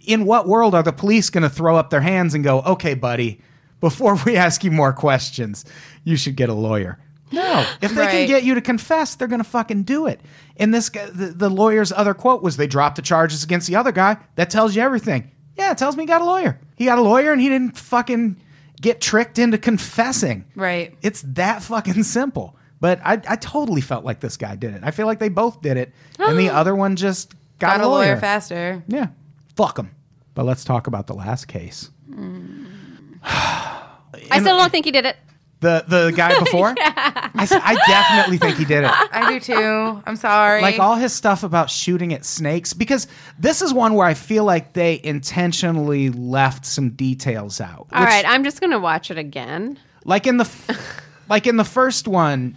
[0.06, 2.94] in what world are the police going to throw up their hands and go, "Okay,
[2.94, 3.40] buddy,
[3.80, 5.64] before we ask you more questions,
[6.04, 7.00] you should get a lawyer.
[7.32, 10.20] No, if they can get you to confess, they're gonna fucking do it.
[10.58, 13.76] And this guy, the, the lawyer's other quote was, "They dropped the charges against the
[13.78, 15.32] other guy." That tells you everything.
[15.58, 16.60] Yeah, it tells me he got a lawyer.
[16.76, 18.38] He got a lawyer, and he didn't fucking
[18.82, 20.46] get tricked into confessing.
[20.56, 20.96] Right.
[21.02, 22.56] It's that fucking simple.
[22.82, 24.82] But I, I totally felt like this guy did it.
[24.84, 27.88] I feel like they both did it, and the other one just got, Got a
[27.88, 28.84] lawyer faster.
[28.88, 29.08] Yeah,
[29.56, 29.92] fuck him.
[30.34, 31.90] But let's talk about the last case.
[32.14, 32.66] Hmm.
[33.24, 35.16] I still don't think he did it.
[35.62, 36.76] The the guy before.
[36.78, 38.92] I definitely think he did it.
[38.92, 40.04] I do too.
[40.06, 40.62] I'm sorry.
[40.62, 43.08] Like all his stuff about shooting at snakes, because
[43.40, 47.88] this is one where I feel like they intentionally left some details out.
[47.92, 49.80] All which- right, I'm just gonna watch it again.
[50.04, 52.56] like in the f- like in the first one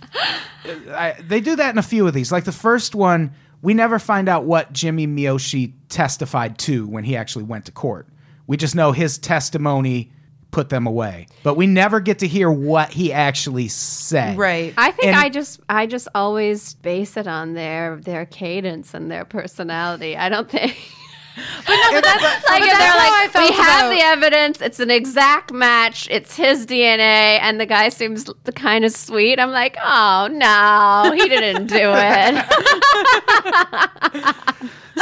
[0.91, 3.33] I, they do that in a few of these like the first one
[3.63, 8.07] we never find out what jimmy miyoshi testified to when he actually went to court
[8.47, 10.13] we just know his testimony
[10.51, 14.73] put them away but we never get to hear what he actually said right.
[14.77, 19.11] I think And- I just I just always base it on their their cadence and
[19.11, 20.17] their personality.
[20.17, 20.77] I don't think.
[21.69, 24.61] But no, but that's like but if that's they're like felt we have the evidence.
[24.61, 26.09] It's an exact match.
[26.11, 29.39] It's his DNA, and the guy seems the kind of sweet.
[29.39, 32.45] I'm like, oh no, he didn't do it.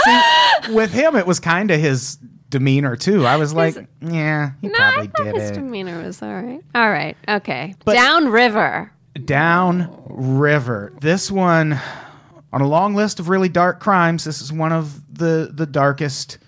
[0.04, 2.18] See, with him it was kind of his
[2.50, 6.02] demeanor too i was like yeah he no, I probably thought did his it demeanor
[6.02, 6.60] was all right.
[6.74, 7.74] All right, okay.
[7.84, 8.92] But- Downriver.
[9.24, 10.92] Down River.
[11.00, 11.80] This one
[12.52, 14.24] on a long list of really dark crimes.
[14.24, 16.38] This is one of the the darkest.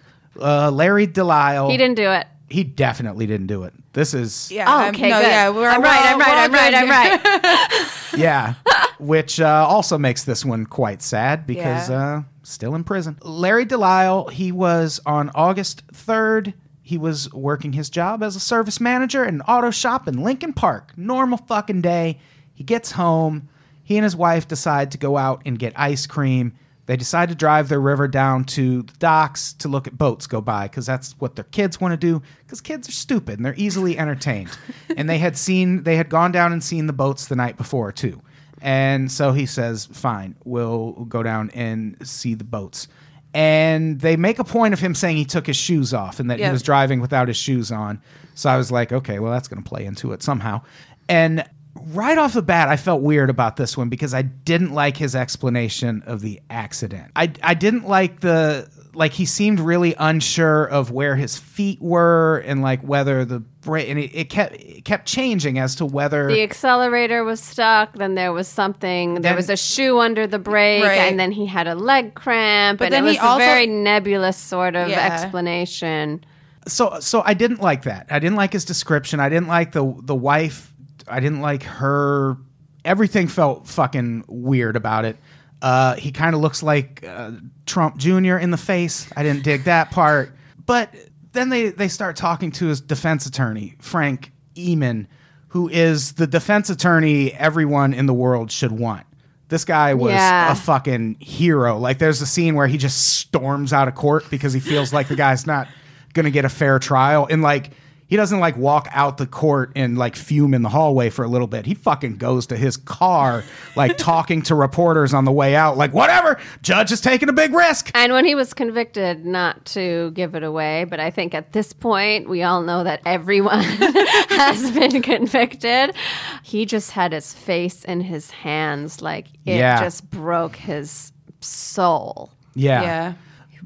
[0.41, 1.71] Uh, Larry Delisle.
[1.71, 2.27] He didn't do it.
[2.51, 3.73] He definitely didn't do it.
[3.95, 4.67] This is yeah.
[4.69, 5.27] Oh, okay, no, good.
[5.27, 5.49] yeah.
[5.49, 6.13] We're, I'm we're right.
[6.13, 6.51] all- I'm right.
[6.51, 7.23] we're all I'm right.
[7.23, 7.91] I'm right.
[8.17, 8.55] yeah,
[9.01, 11.97] which uh, also makes this one quite sad because Yeah.
[12.19, 13.19] uh, still in prison.
[13.23, 14.29] Larry Delisle.
[14.29, 16.55] He was on August third.
[16.83, 20.55] He was working his job as a service manager at an auto shop in Lincoln
[20.55, 20.93] Park.
[20.97, 22.19] Normal fucking day.
[22.55, 23.49] He gets home.
[23.85, 26.55] He and his wife decide to go out and get ice cream.
[26.87, 30.41] They decide to drive their river down to the docks to look at boats go
[30.41, 32.23] by because that's what their kids want to do.
[32.39, 34.49] Because kids are stupid and they're easily entertained.
[34.97, 37.93] and they had seen, they had gone down and seen the boats the night before
[37.93, 38.23] too.
[38.61, 42.89] And so he says, "Fine, we'll go down and see the boats."
[43.35, 46.39] And they make a point of him saying he took his shoes off and that
[46.39, 46.53] he Yeah.
[46.53, 48.01] was driving without his shoes on.
[48.35, 50.63] So I was like, okay, well, that's going to play into it somehow.
[51.11, 51.45] And
[51.75, 55.15] right off the bat, I felt weird about this one because I didn't like his
[55.15, 57.13] explanation of the accident.
[57.15, 58.69] I, I didn't like the,
[58.99, 63.89] like, he seemed really unsure of where his feet were and, like, whether the brake,
[63.89, 66.27] and it, it kept, it kept changing as to whether.
[66.27, 67.95] The accelerator was stuck.
[67.95, 69.15] Then there was something.
[69.15, 70.99] There Then- was a shoe under the brake, Right.
[70.99, 72.81] and then he had a leg cramp.
[72.81, 75.07] But and then it he was a also- very nebulous sort of Yeah.
[75.15, 76.25] explanation.
[76.67, 78.09] so so I didn't like that.
[78.11, 79.21] I didn't like his description.
[79.21, 80.75] I didn't like the the wife.
[81.07, 82.37] I didn't like her.
[82.85, 85.17] Everything felt fucking weird about it.
[85.61, 87.33] Uh, he kind of looks like uh,
[87.67, 88.37] Trump Jr.
[88.37, 89.11] in the face.
[89.17, 90.33] I didn't dig that part.
[90.67, 90.95] But
[91.33, 95.07] then they they start talking to his defense attorney Frank Eaman,
[95.49, 99.05] who is the defense attorney everyone in the world should want.
[99.49, 100.53] This guy was Yeah.
[100.53, 101.79] a fucking hero.
[101.79, 105.09] Like there's a scene where he just storms out of court because he feels like
[105.09, 105.69] the guy's not
[106.13, 107.27] gonna get a fair trial.
[107.31, 107.71] And like
[108.09, 111.29] he doesn't like walk out the court and like fume in the hallway for a
[111.29, 111.67] little bit.
[111.67, 113.45] He fucking goes to his car,
[113.77, 117.53] like talking to reporters on the way out, like whatever, judge is taking a big
[117.53, 117.91] risk.
[117.95, 121.73] And when he was convicted, not to give it away, but I think at this
[121.75, 125.95] point, we all know that everyone has been convicted.
[126.43, 129.81] He just had his face in his hands, like it Yeah.
[129.81, 132.31] just broke his soul.
[132.55, 132.83] Yeah.
[132.83, 133.13] Yeah.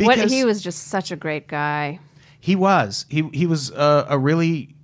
[0.06, 2.00] what he was just such a great guy.
[2.44, 3.06] He was.
[3.08, 4.74] He he was a, a really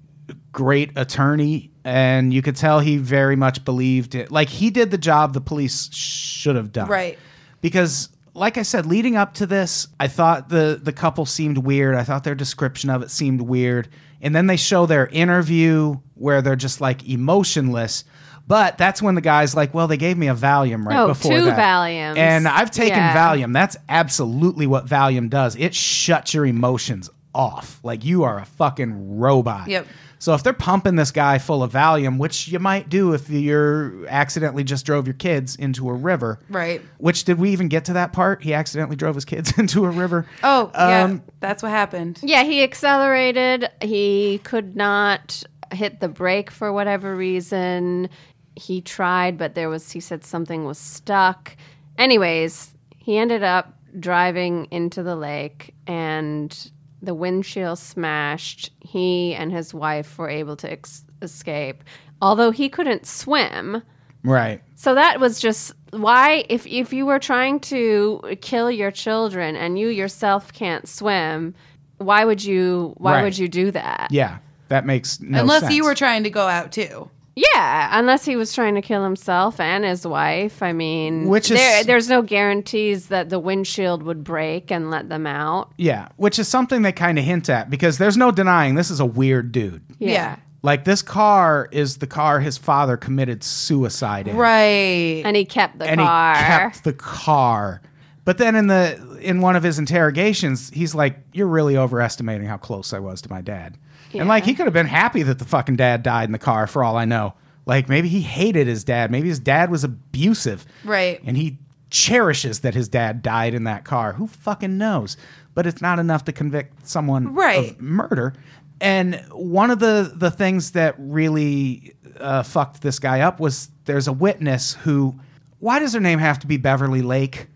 [0.52, 4.30] great attorney, and you could tell he very much believed it.
[4.30, 6.86] Like he did the job the police should have done.
[6.88, 7.18] Right.
[7.60, 11.96] Because, like I said, leading up to this, I thought the the couple seemed weird.
[11.96, 13.88] I thought their description of it seemed weird,
[14.22, 18.04] and then they show their interview where they're just like emotionless.
[18.46, 21.32] But that's when the guy's like, "Well, they gave me a Valium right Oh, before
[21.32, 22.16] two that, Valiums.
[22.16, 23.16] and I've taken Yeah.
[23.16, 23.52] Valium.
[23.52, 25.56] That's absolutely what Valium does.
[25.56, 27.80] It shuts your emotions off.
[27.82, 29.68] Like you are a fucking robot.
[29.68, 29.86] Yep.
[30.20, 34.06] So if they're pumping this guy full of Valium, which you might do if you're
[34.08, 36.82] accidentally just drove your kids into a river, Right.
[36.98, 38.42] Which did we even get to that part?
[38.42, 40.26] He accidentally drove his kids into a river.
[40.42, 41.04] Oh, yeah.
[41.04, 42.18] Um, That's what happened.
[42.22, 43.70] Yeah, he accelerated.
[43.80, 48.08] He could not hit the brake for whatever reason.
[48.56, 51.56] He tried, but there was, he said something was stuck.
[51.96, 56.70] Anyways, he ended up driving into the lake and
[57.02, 58.70] the windshield smashed.
[58.80, 61.84] He and his wife were able to ex- escape,
[62.20, 63.82] although he couldn't swim.
[64.24, 64.62] Right.
[64.74, 69.78] So that was just why if if you were trying to kill your children and
[69.78, 71.54] you yourself can't swim,
[71.98, 73.22] why would you why Right.
[73.24, 74.08] would you do that?
[74.10, 74.38] Yeah.
[74.68, 75.74] That makes no Unless sense.
[75.74, 77.10] you were trying to go out too.
[77.54, 80.62] Yeah, unless he was trying to kill himself and his wife.
[80.62, 85.08] I mean, Which is- there, there's no guarantees that the windshield would break and let
[85.08, 85.72] them out.
[85.76, 88.98] Yeah, which is something they kind of hint at because there's no denying this is
[89.00, 89.82] a weird dude.
[89.98, 90.36] Yeah.
[90.62, 94.36] Like this car is the car his father committed suicide in.
[94.36, 95.22] Right.
[95.24, 96.34] And he kept the and car.
[96.36, 97.80] he kept the car.
[98.24, 102.56] But then in the in one of his interrogations, he's like, "You're really overestimating how
[102.58, 103.78] close I was to my dad."
[104.14, 106.66] And like he could have been happy that the fucking dad died in the car
[106.66, 107.34] for all I know.
[107.66, 109.10] Like maybe he hated his dad.
[109.10, 110.64] Maybe his dad was abusive.
[110.84, 111.20] Right.
[111.24, 111.58] And he
[111.90, 114.14] cherishes that his dad died in that car.
[114.14, 115.16] Who fucking knows?
[115.54, 117.70] But it's not enough to convict someone Right.
[117.72, 118.34] of murder.
[118.80, 124.08] And one of the the things that really uh, fucked this guy up was there's
[124.08, 125.18] a witness who.
[125.60, 127.48] Why does her name have to be Beverly Lake?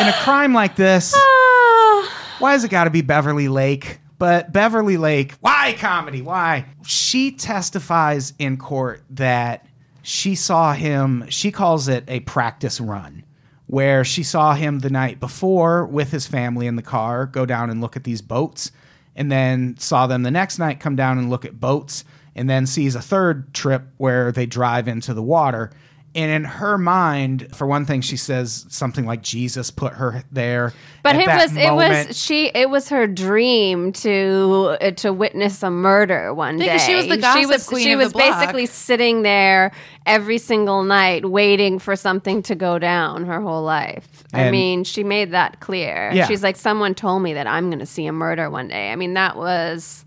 [0.00, 1.12] In a crime like this,
[2.38, 4.00] why has it got to be Beverly Lake?
[4.18, 6.22] But Beverly Lake, why comedy?
[6.22, 6.66] Why?
[6.84, 9.66] She testifies in court that
[10.02, 13.24] she saw him, she calls it a practice run,
[13.66, 17.70] where she saw him the night before with his family in the car go down
[17.70, 18.70] and look at these boats,
[19.14, 22.04] and then saw them the next night come down and look at boats,
[22.34, 25.70] and then sees a third trip where they drive into the water.
[26.16, 30.72] And in her mind, for one thing, she says something like Jesus put her there.
[31.02, 31.72] But at it that was it
[32.08, 36.72] was she it was her dream to uh, to witness a murder one Yeah, day.
[36.72, 38.40] 'cause she was the she was, queen She of was the block.
[38.40, 39.72] basically sitting there
[40.06, 44.24] every single night waiting for something to go down her whole life.
[44.32, 46.12] I mean, she made that clear.
[46.14, 46.26] Yeah.
[46.26, 48.90] She's like someone told me that I'm going to see a murder one day.
[48.90, 50.06] I mean, that was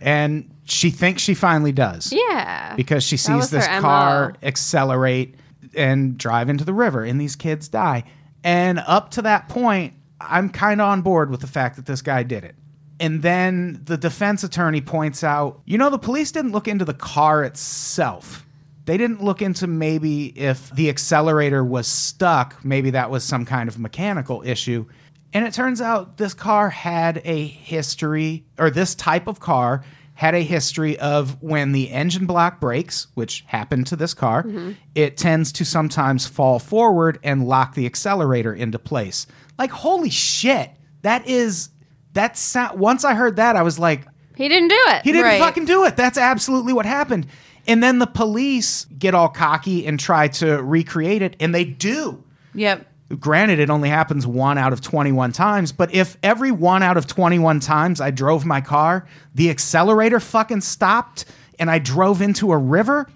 [0.00, 2.74] and she thinks she finally does yeah.
[2.76, 5.34] because she sees this car accelerate
[5.74, 8.04] and drive into the river and these kids die.
[8.42, 12.02] And up to that point i'm kind of on board with the fact that this
[12.02, 12.54] guy did it.
[12.98, 16.94] And then the defense attorney points out you know the police didn't look into the
[16.94, 18.46] car itself.
[18.86, 23.68] They didn't look into maybe if the accelerator was stuck maybe that was some kind
[23.68, 24.86] of mechanical issue.
[25.32, 29.84] And it turns out this car had a history, or this type of car
[30.20, 34.72] had a history of when the engine block breaks, which happened to this car, mm-hmm.
[34.94, 39.26] it tends to sometimes fall forward and lock the accelerator into place.
[39.58, 40.72] Like, holy shit.
[41.00, 41.70] That is,
[42.12, 44.02] that sound, once I heard that, I was like,
[44.36, 45.04] He didn't do it.
[45.04, 45.40] he didn't Right.
[45.40, 45.96] fucking do it.
[45.96, 47.26] That's absolutely what happened.
[47.66, 52.22] And then the police get all cocky and try to recreate it, and they do.
[52.54, 52.86] Yep.
[53.18, 57.08] Granted, it only happens one out of 21 times, but if every one out of
[57.08, 61.24] 21 times I drove my car, the accelerator fucking stopped
[61.58, 63.08] and I drove into a river,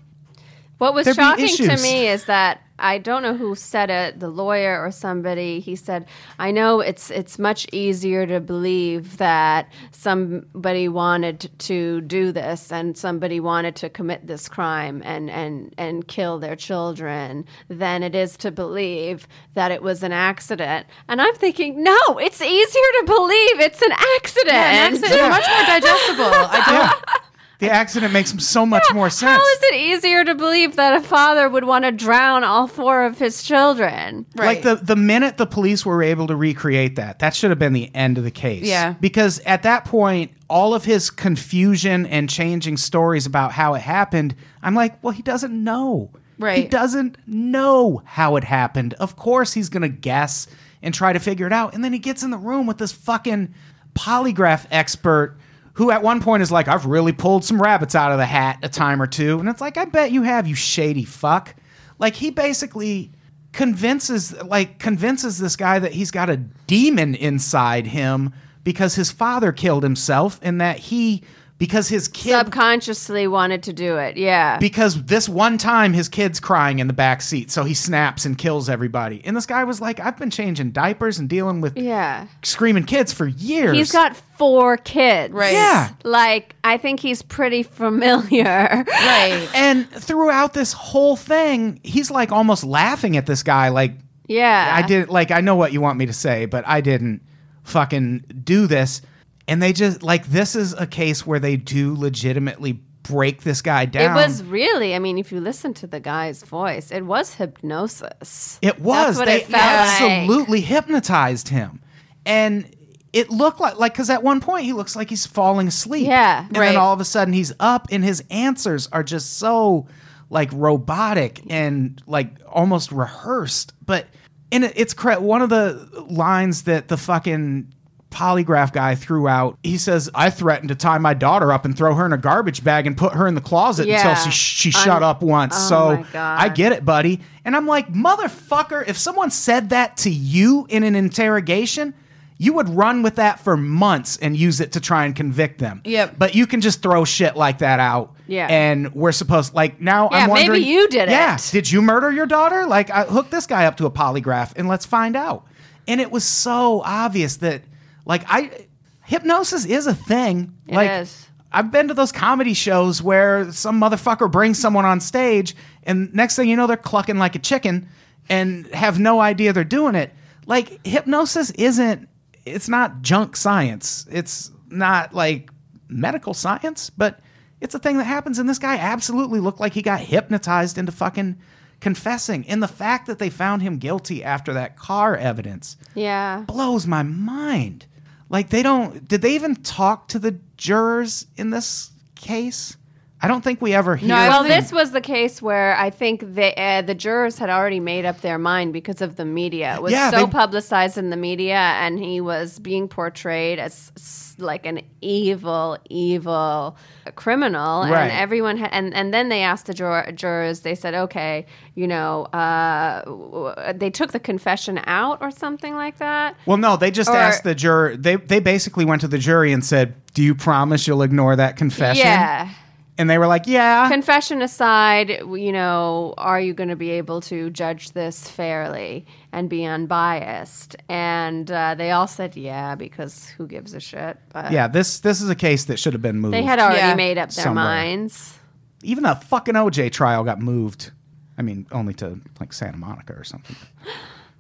[0.79, 4.29] What was There'd shocking to me is that I don't know who said it, the
[4.29, 5.61] lawyer or somebody.
[5.61, 6.07] He said,
[6.41, 12.99] "I know it's it's much easier to believe that somebody wanted to do this and
[12.99, 18.37] somebody wanted to commit this crime and and and kill their children than it is
[18.39, 23.61] to believe that it was an accident." And I'm thinking, "No, it's easier to believe
[23.61, 26.25] it's an accident." Yeah, an accident is much more digestible.
[26.25, 27.25] I don't.
[27.65, 29.41] The accident makes him so much more sense.
[29.41, 33.05] How is it easier to believe that a father would want to drown all four
[33.05, 34.27] of his children?
[34.37, 34.47] Right.
[34.47, 37.73] Like the the minute the police were able to recreate that, that should have been
[37.73, 38.65] the end of the case.
[38.65, 38.95] Yeah.
[39.01, 44.35] Because at that point, all of his confusion and changing stories about how it happened,
[44.63, 46.11] I'm like, well, he doesn't know.
[46.39, 46.59] Right.
[46.59, 48.95] He doesn't know how it happened.
[48.95, 50.47] Of course he's gonna guess
[50.83, 51.75] and try to figure it out.
[51.75, 53.55] And then he gets in the room with this fucking
[53.95, 55.37] polygraph expert
[55.75, 58.59] who at one point is like, I've really pulled some rabbits out of the hat
[58.63, 59.39] a time or two.
[59.39, 61.55] And it's like, I bet you have, you shady fuck.
[61.99, 63.13] Like he basically
[63.53, 68.33] convinces like convinces this guy that he's got a demon inside him
[68.65, 71.23] because his father killed himself and that he
[71.65, 74.17] because his kid Subconsciously wanted to do it.
[74.17, 74.59] Yeah.
[74.59, 78.37] because this one time his kid's crying in the back seat so he snaps and
[78.37, 82.27] kills everybody and this guy was like i've been changing diapers and dealing with yeah.
[82.43, 85.33] screaming kids for years He's got four kids.
[85.33, 85.53] Right.
[85.53, 85.91] Yeah.
[86.03, 88.45] Like, I think he's pretty familiar.
[88.45, 89.49] Right.
[89.55, 93.93] and throughout this whole thing he's like almost laughing at this guy like
[94.27, 94.73] yeah.
[94.75, 97.23] I did like I know what you want me to say, but I didn't
[97.63, 99.03] fucking do this.
[99.47, 103.85] And they just like this is a case where they do legitimately break this guy
[103.85, 104.13] down.
[104.13, 108.59] It was really, I mean, if you listen to the guy's voice, it was hypnosis.
[108.63, 109.19] It was.
[109.19, 110.03] They it felt like.
[110.03, 111.81] absolutely hypnotized him.
[112.27, 112.75] And
[113.13, 116.07] it looked like like because at one point he looks like he's falling asleep.
[116.07, 116.71] Yeah, and right.
[116.71, 119.87] then all of a sudden he's up, and his answers are just so
[120.31, 123.73] like robotic and like almost rehearsed.
[123.85, 124.07] But
[124.51, 127.74] and it's cre- one of the lines that the fucking
[128.15, 129.59] polygraph guy threw out.
[129.63, 132.63] He says, "I threatened to tie my daughter up and throw her in a garbage
[132.63, 133.99] bag and put her in the closet Yeah.
[134.09, 136.19] until she she shut up once." oh so.
[136.19, 137.21] I get it, buddy.
[137.45, 141.93] And I'm like, motherfucker, if someone said that to you in an interrogation,
[142.39, 145.81] you would run with that for months and use it to try and convict them.
[145.85, 146.15] Yep.
[146.19, 148.13] But you can just throw shit like that out.
[148.27, 148.47] Yeah.
[148.49, 151.35] And we're supposed like now Yeah, I'm maybe wondering you did Yeah.
[151.37, 151.49] it.
[151.53, 152.67] Did you murder your daughter?
[152.67, 155.45] Like I hook this guy up to a polygraph and let's find out.
[155.87, 157.63] And it was so obvious that
[158.05, 158.67] like I
[159.05, 160.55] hypnosis is a thing.
[160.67, 161.27] It like is.
[161.53, 166.35] I've been to those comedy shows where some motherfucker brings someone on stage, and next
[166.37, 167.89] thing you know, they're clucking like a chicken
[168.29, 170.13] and have no idea they're doing it.
[170.47, 172.09] Like, hypnosis isn't,
[172.45, 174.05] it's not junk science.
[174.11, 175.51] It's not like
[175.89, 177.21] medical science, but
[177.61, 178.41] it's a thing that happens.
[178.41, 181.37] And this guy absolutely looked like he got hypnotized into fucking
[181.81, 182.45] confessing.
[182.49, 186.41] And the fact that they found him guilty after that car evidence Yeah.
[186.49, 187.87] blows my mind.
[188.35, 192.77] Like they don't did they even talk to the jurors in this case?
[193.25, 194.09] I don't think we ever hear.
[194.09, 197.49] No, Well, don't this was the case where I think the uh, the jurors had
[197.49, 199.77] already made up their mind because of the media.
[199.77, 203.91] It was Yeah, so they- publicized in the media, and he was being portrayed as
[204.39, 206.77] like an evil, evil
[207.15, 207.83] criminal.
[207.85, 208.03] Right.
[208.03, 210.61] And everyone had, and and then they asked the jur- jurors.
[210.61, 216.37] They said, "Okay, you know, uh, they took the confession out or something like that."
[216.47, 217.97] well, no, they just Or- asked the juror.
[217.97, 221.57] They they basically went to the jury and said, "Do you promise you'll ignore that
[221.57, 222.49] confession?" Yeah.
[222.97, 227.21] And they were like, "Yeah." confession aside, you know, are you going to be able
[227.23, 230.77] to judge this fairly and be unbiased?
[230.89, 234.17] And uh, they all said, yeah, because who gives a shit?
[234.33, 236.35] But yeah, this this is a case that should have been moved.
[236.35, 236.95] they had already Yeah.
[236.95, 237.65] made up their Somewhere.
[237.65, 238.39] minds.
[238.85, 240.93] even the fucking OJ trial got moved.
[241.37, 243.57] I mean, only to like Santa Monica or something.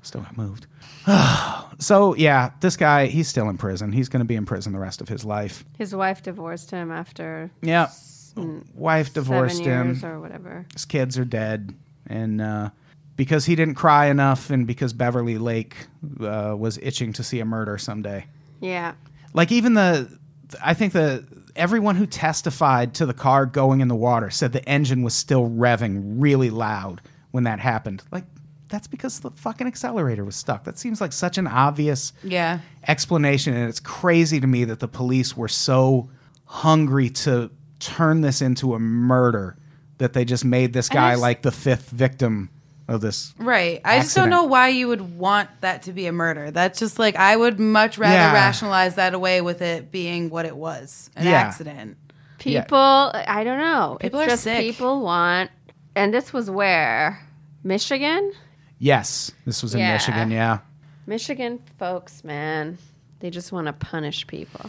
[0.02, 0.66] Still got moved.
[1.78, 3.90] so yeah, this guy, he's still in prison.
[3.90, 5.64] He's going to be in prison the rest of his life.
[5.76, 7.88] His wife divorced him after Yeah.
[8.37, 9.87] Wife divorced seven him.
[9.89, 10.66] years or whatever.
[10.72, 11.74] His kids are dead.
[12.07, 12.70] And uh,
[13.16, 15.76] because he didn't cry enough and because Beverly Lake
[16.20, 18.26] uh, was itching to see a murder someday.
[18.61, 18.95] Yeah.
[19.32, 20.18] Like even the,
[20.62, 21.24] I think the,
[21.57, 25.49] everyone who testified to the car going in the water said the engine was still
[25.49, 28.03] revving really loud when that happened.
[28.11, 28.24] Like,
[28.68, 30.64] that's because the fucking accelerator was stuck.
[30.64, 32.59] That seems like such an obvious Yeah.
[32.89, 36.11] explanation and it's crazy to me that the police were so
[36.47, 37.51] hungry to
[37.81, 39.57] turn this into a murder
[39.99, 42.51] that they just made this guy just- like the fifth victim
[42.89, 43.81] of this Right.
[43.85, 46.51] I just don't know why you would want that to be a murder.
[46.51, 48.33] That's just like I would much rather Yeah.
[48.35, 51.33] rationalize that away with it being what it was, an Yeah.
[51.33, 51.97] accident.
[52.45, 52.61] Yeah.
[52.62, 53.97] People, I don't know.
[54.01, 54.59] People it's are just sick.
[54.61, 55.51] people want,
[55.97, 57.20] and this was where?
[57.62, 58.33] Michigan?
[58.79, 59.93] yes this was in Yeah.
[59.93, 60.59] michigan yeah
[61.07, 62.77] Michigan folks, man.
[63.20, 64.68] They just want to punish people.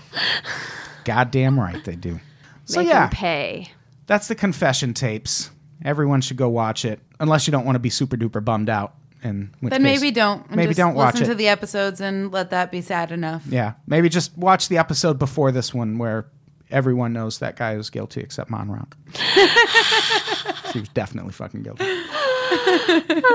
[1.03, 2.19] goddamn right they do
[2.65, 3.71] so Make yeah them pay.
[4.07, 5.51] that's the confession tapes
[5.83, 8.93] everyone should go watch it unless you don't want to be super duper bummed out
[9.23, 10.49] and Then maybe don't.
[10.51, 13.43] maybe just don't watch listen it to the episodes and let that be sad enough.
[13.47, 16.27] yeah maybe just watch the episode before this one where
[16.71, 18.93] everyone knows that guy was guilty except MonRok
[20.73, 21.85] she was definitely fucking guilty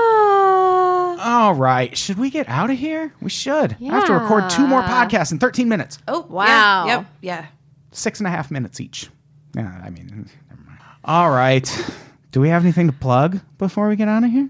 [1.23, 4.67] all right should we get out of here we should i have to record two
[4.67, 6.85] more podcasts in 13 minutes Oh Wow.
[6.85, 7.05] Yeah, yep.
[7.21, 7.45] Yeah.
[7.91, 9.09] six and a half minutes each
[9.55, 11.85] yeah i mean never mind all right
[12.31, 14.49] do we have anything to plug before we get out of here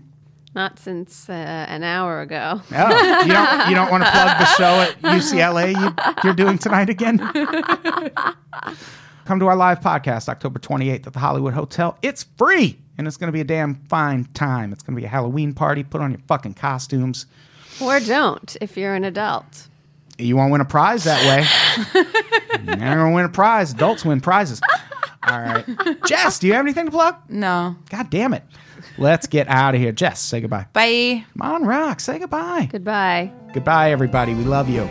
[0.53, 2.61] Not since uh, an hour ago.
[2.75, 6.57] Oh, you don't you don't want to plug the show at UCLA you, you're doing
[6.57, 7.17] tonight again?
[9.25, 11.97] Come to our live podcast October 28th at the Hollywood Hotel.
[12.01, 14.73] It's free and it's going to be a damn fine time.
[14.73, 15.83] It's going to be a Halloween party.
[15.83, 17.25] Put on your fucking costumes.
[17.81, 19.67] Or don't if you're an adult.
[20.17, 21.45] You won't win a prize that way.
[22.65, 23.71] You're going to win a prize.
[23.73, 24.59] Adults win prizes.
[25.27, 25.65] All right.
[26.05, 27.15] Jess, do you have anything to plug?
[27.29, 27.75] No.
[27.89, 28.43] God damn it.
[28.97, 29.91] Let's get out of here.
[29.91, 30.65] Jess, say goodbye.
[30.73, 31.25] Bye.
[31.37, 32.67] Come on, Rock, say goodbye.
[32.71, 33.31] Goodbye.
[33.53, 34.33] Goodbye, everybody.
[34.33, 34.87] We love you.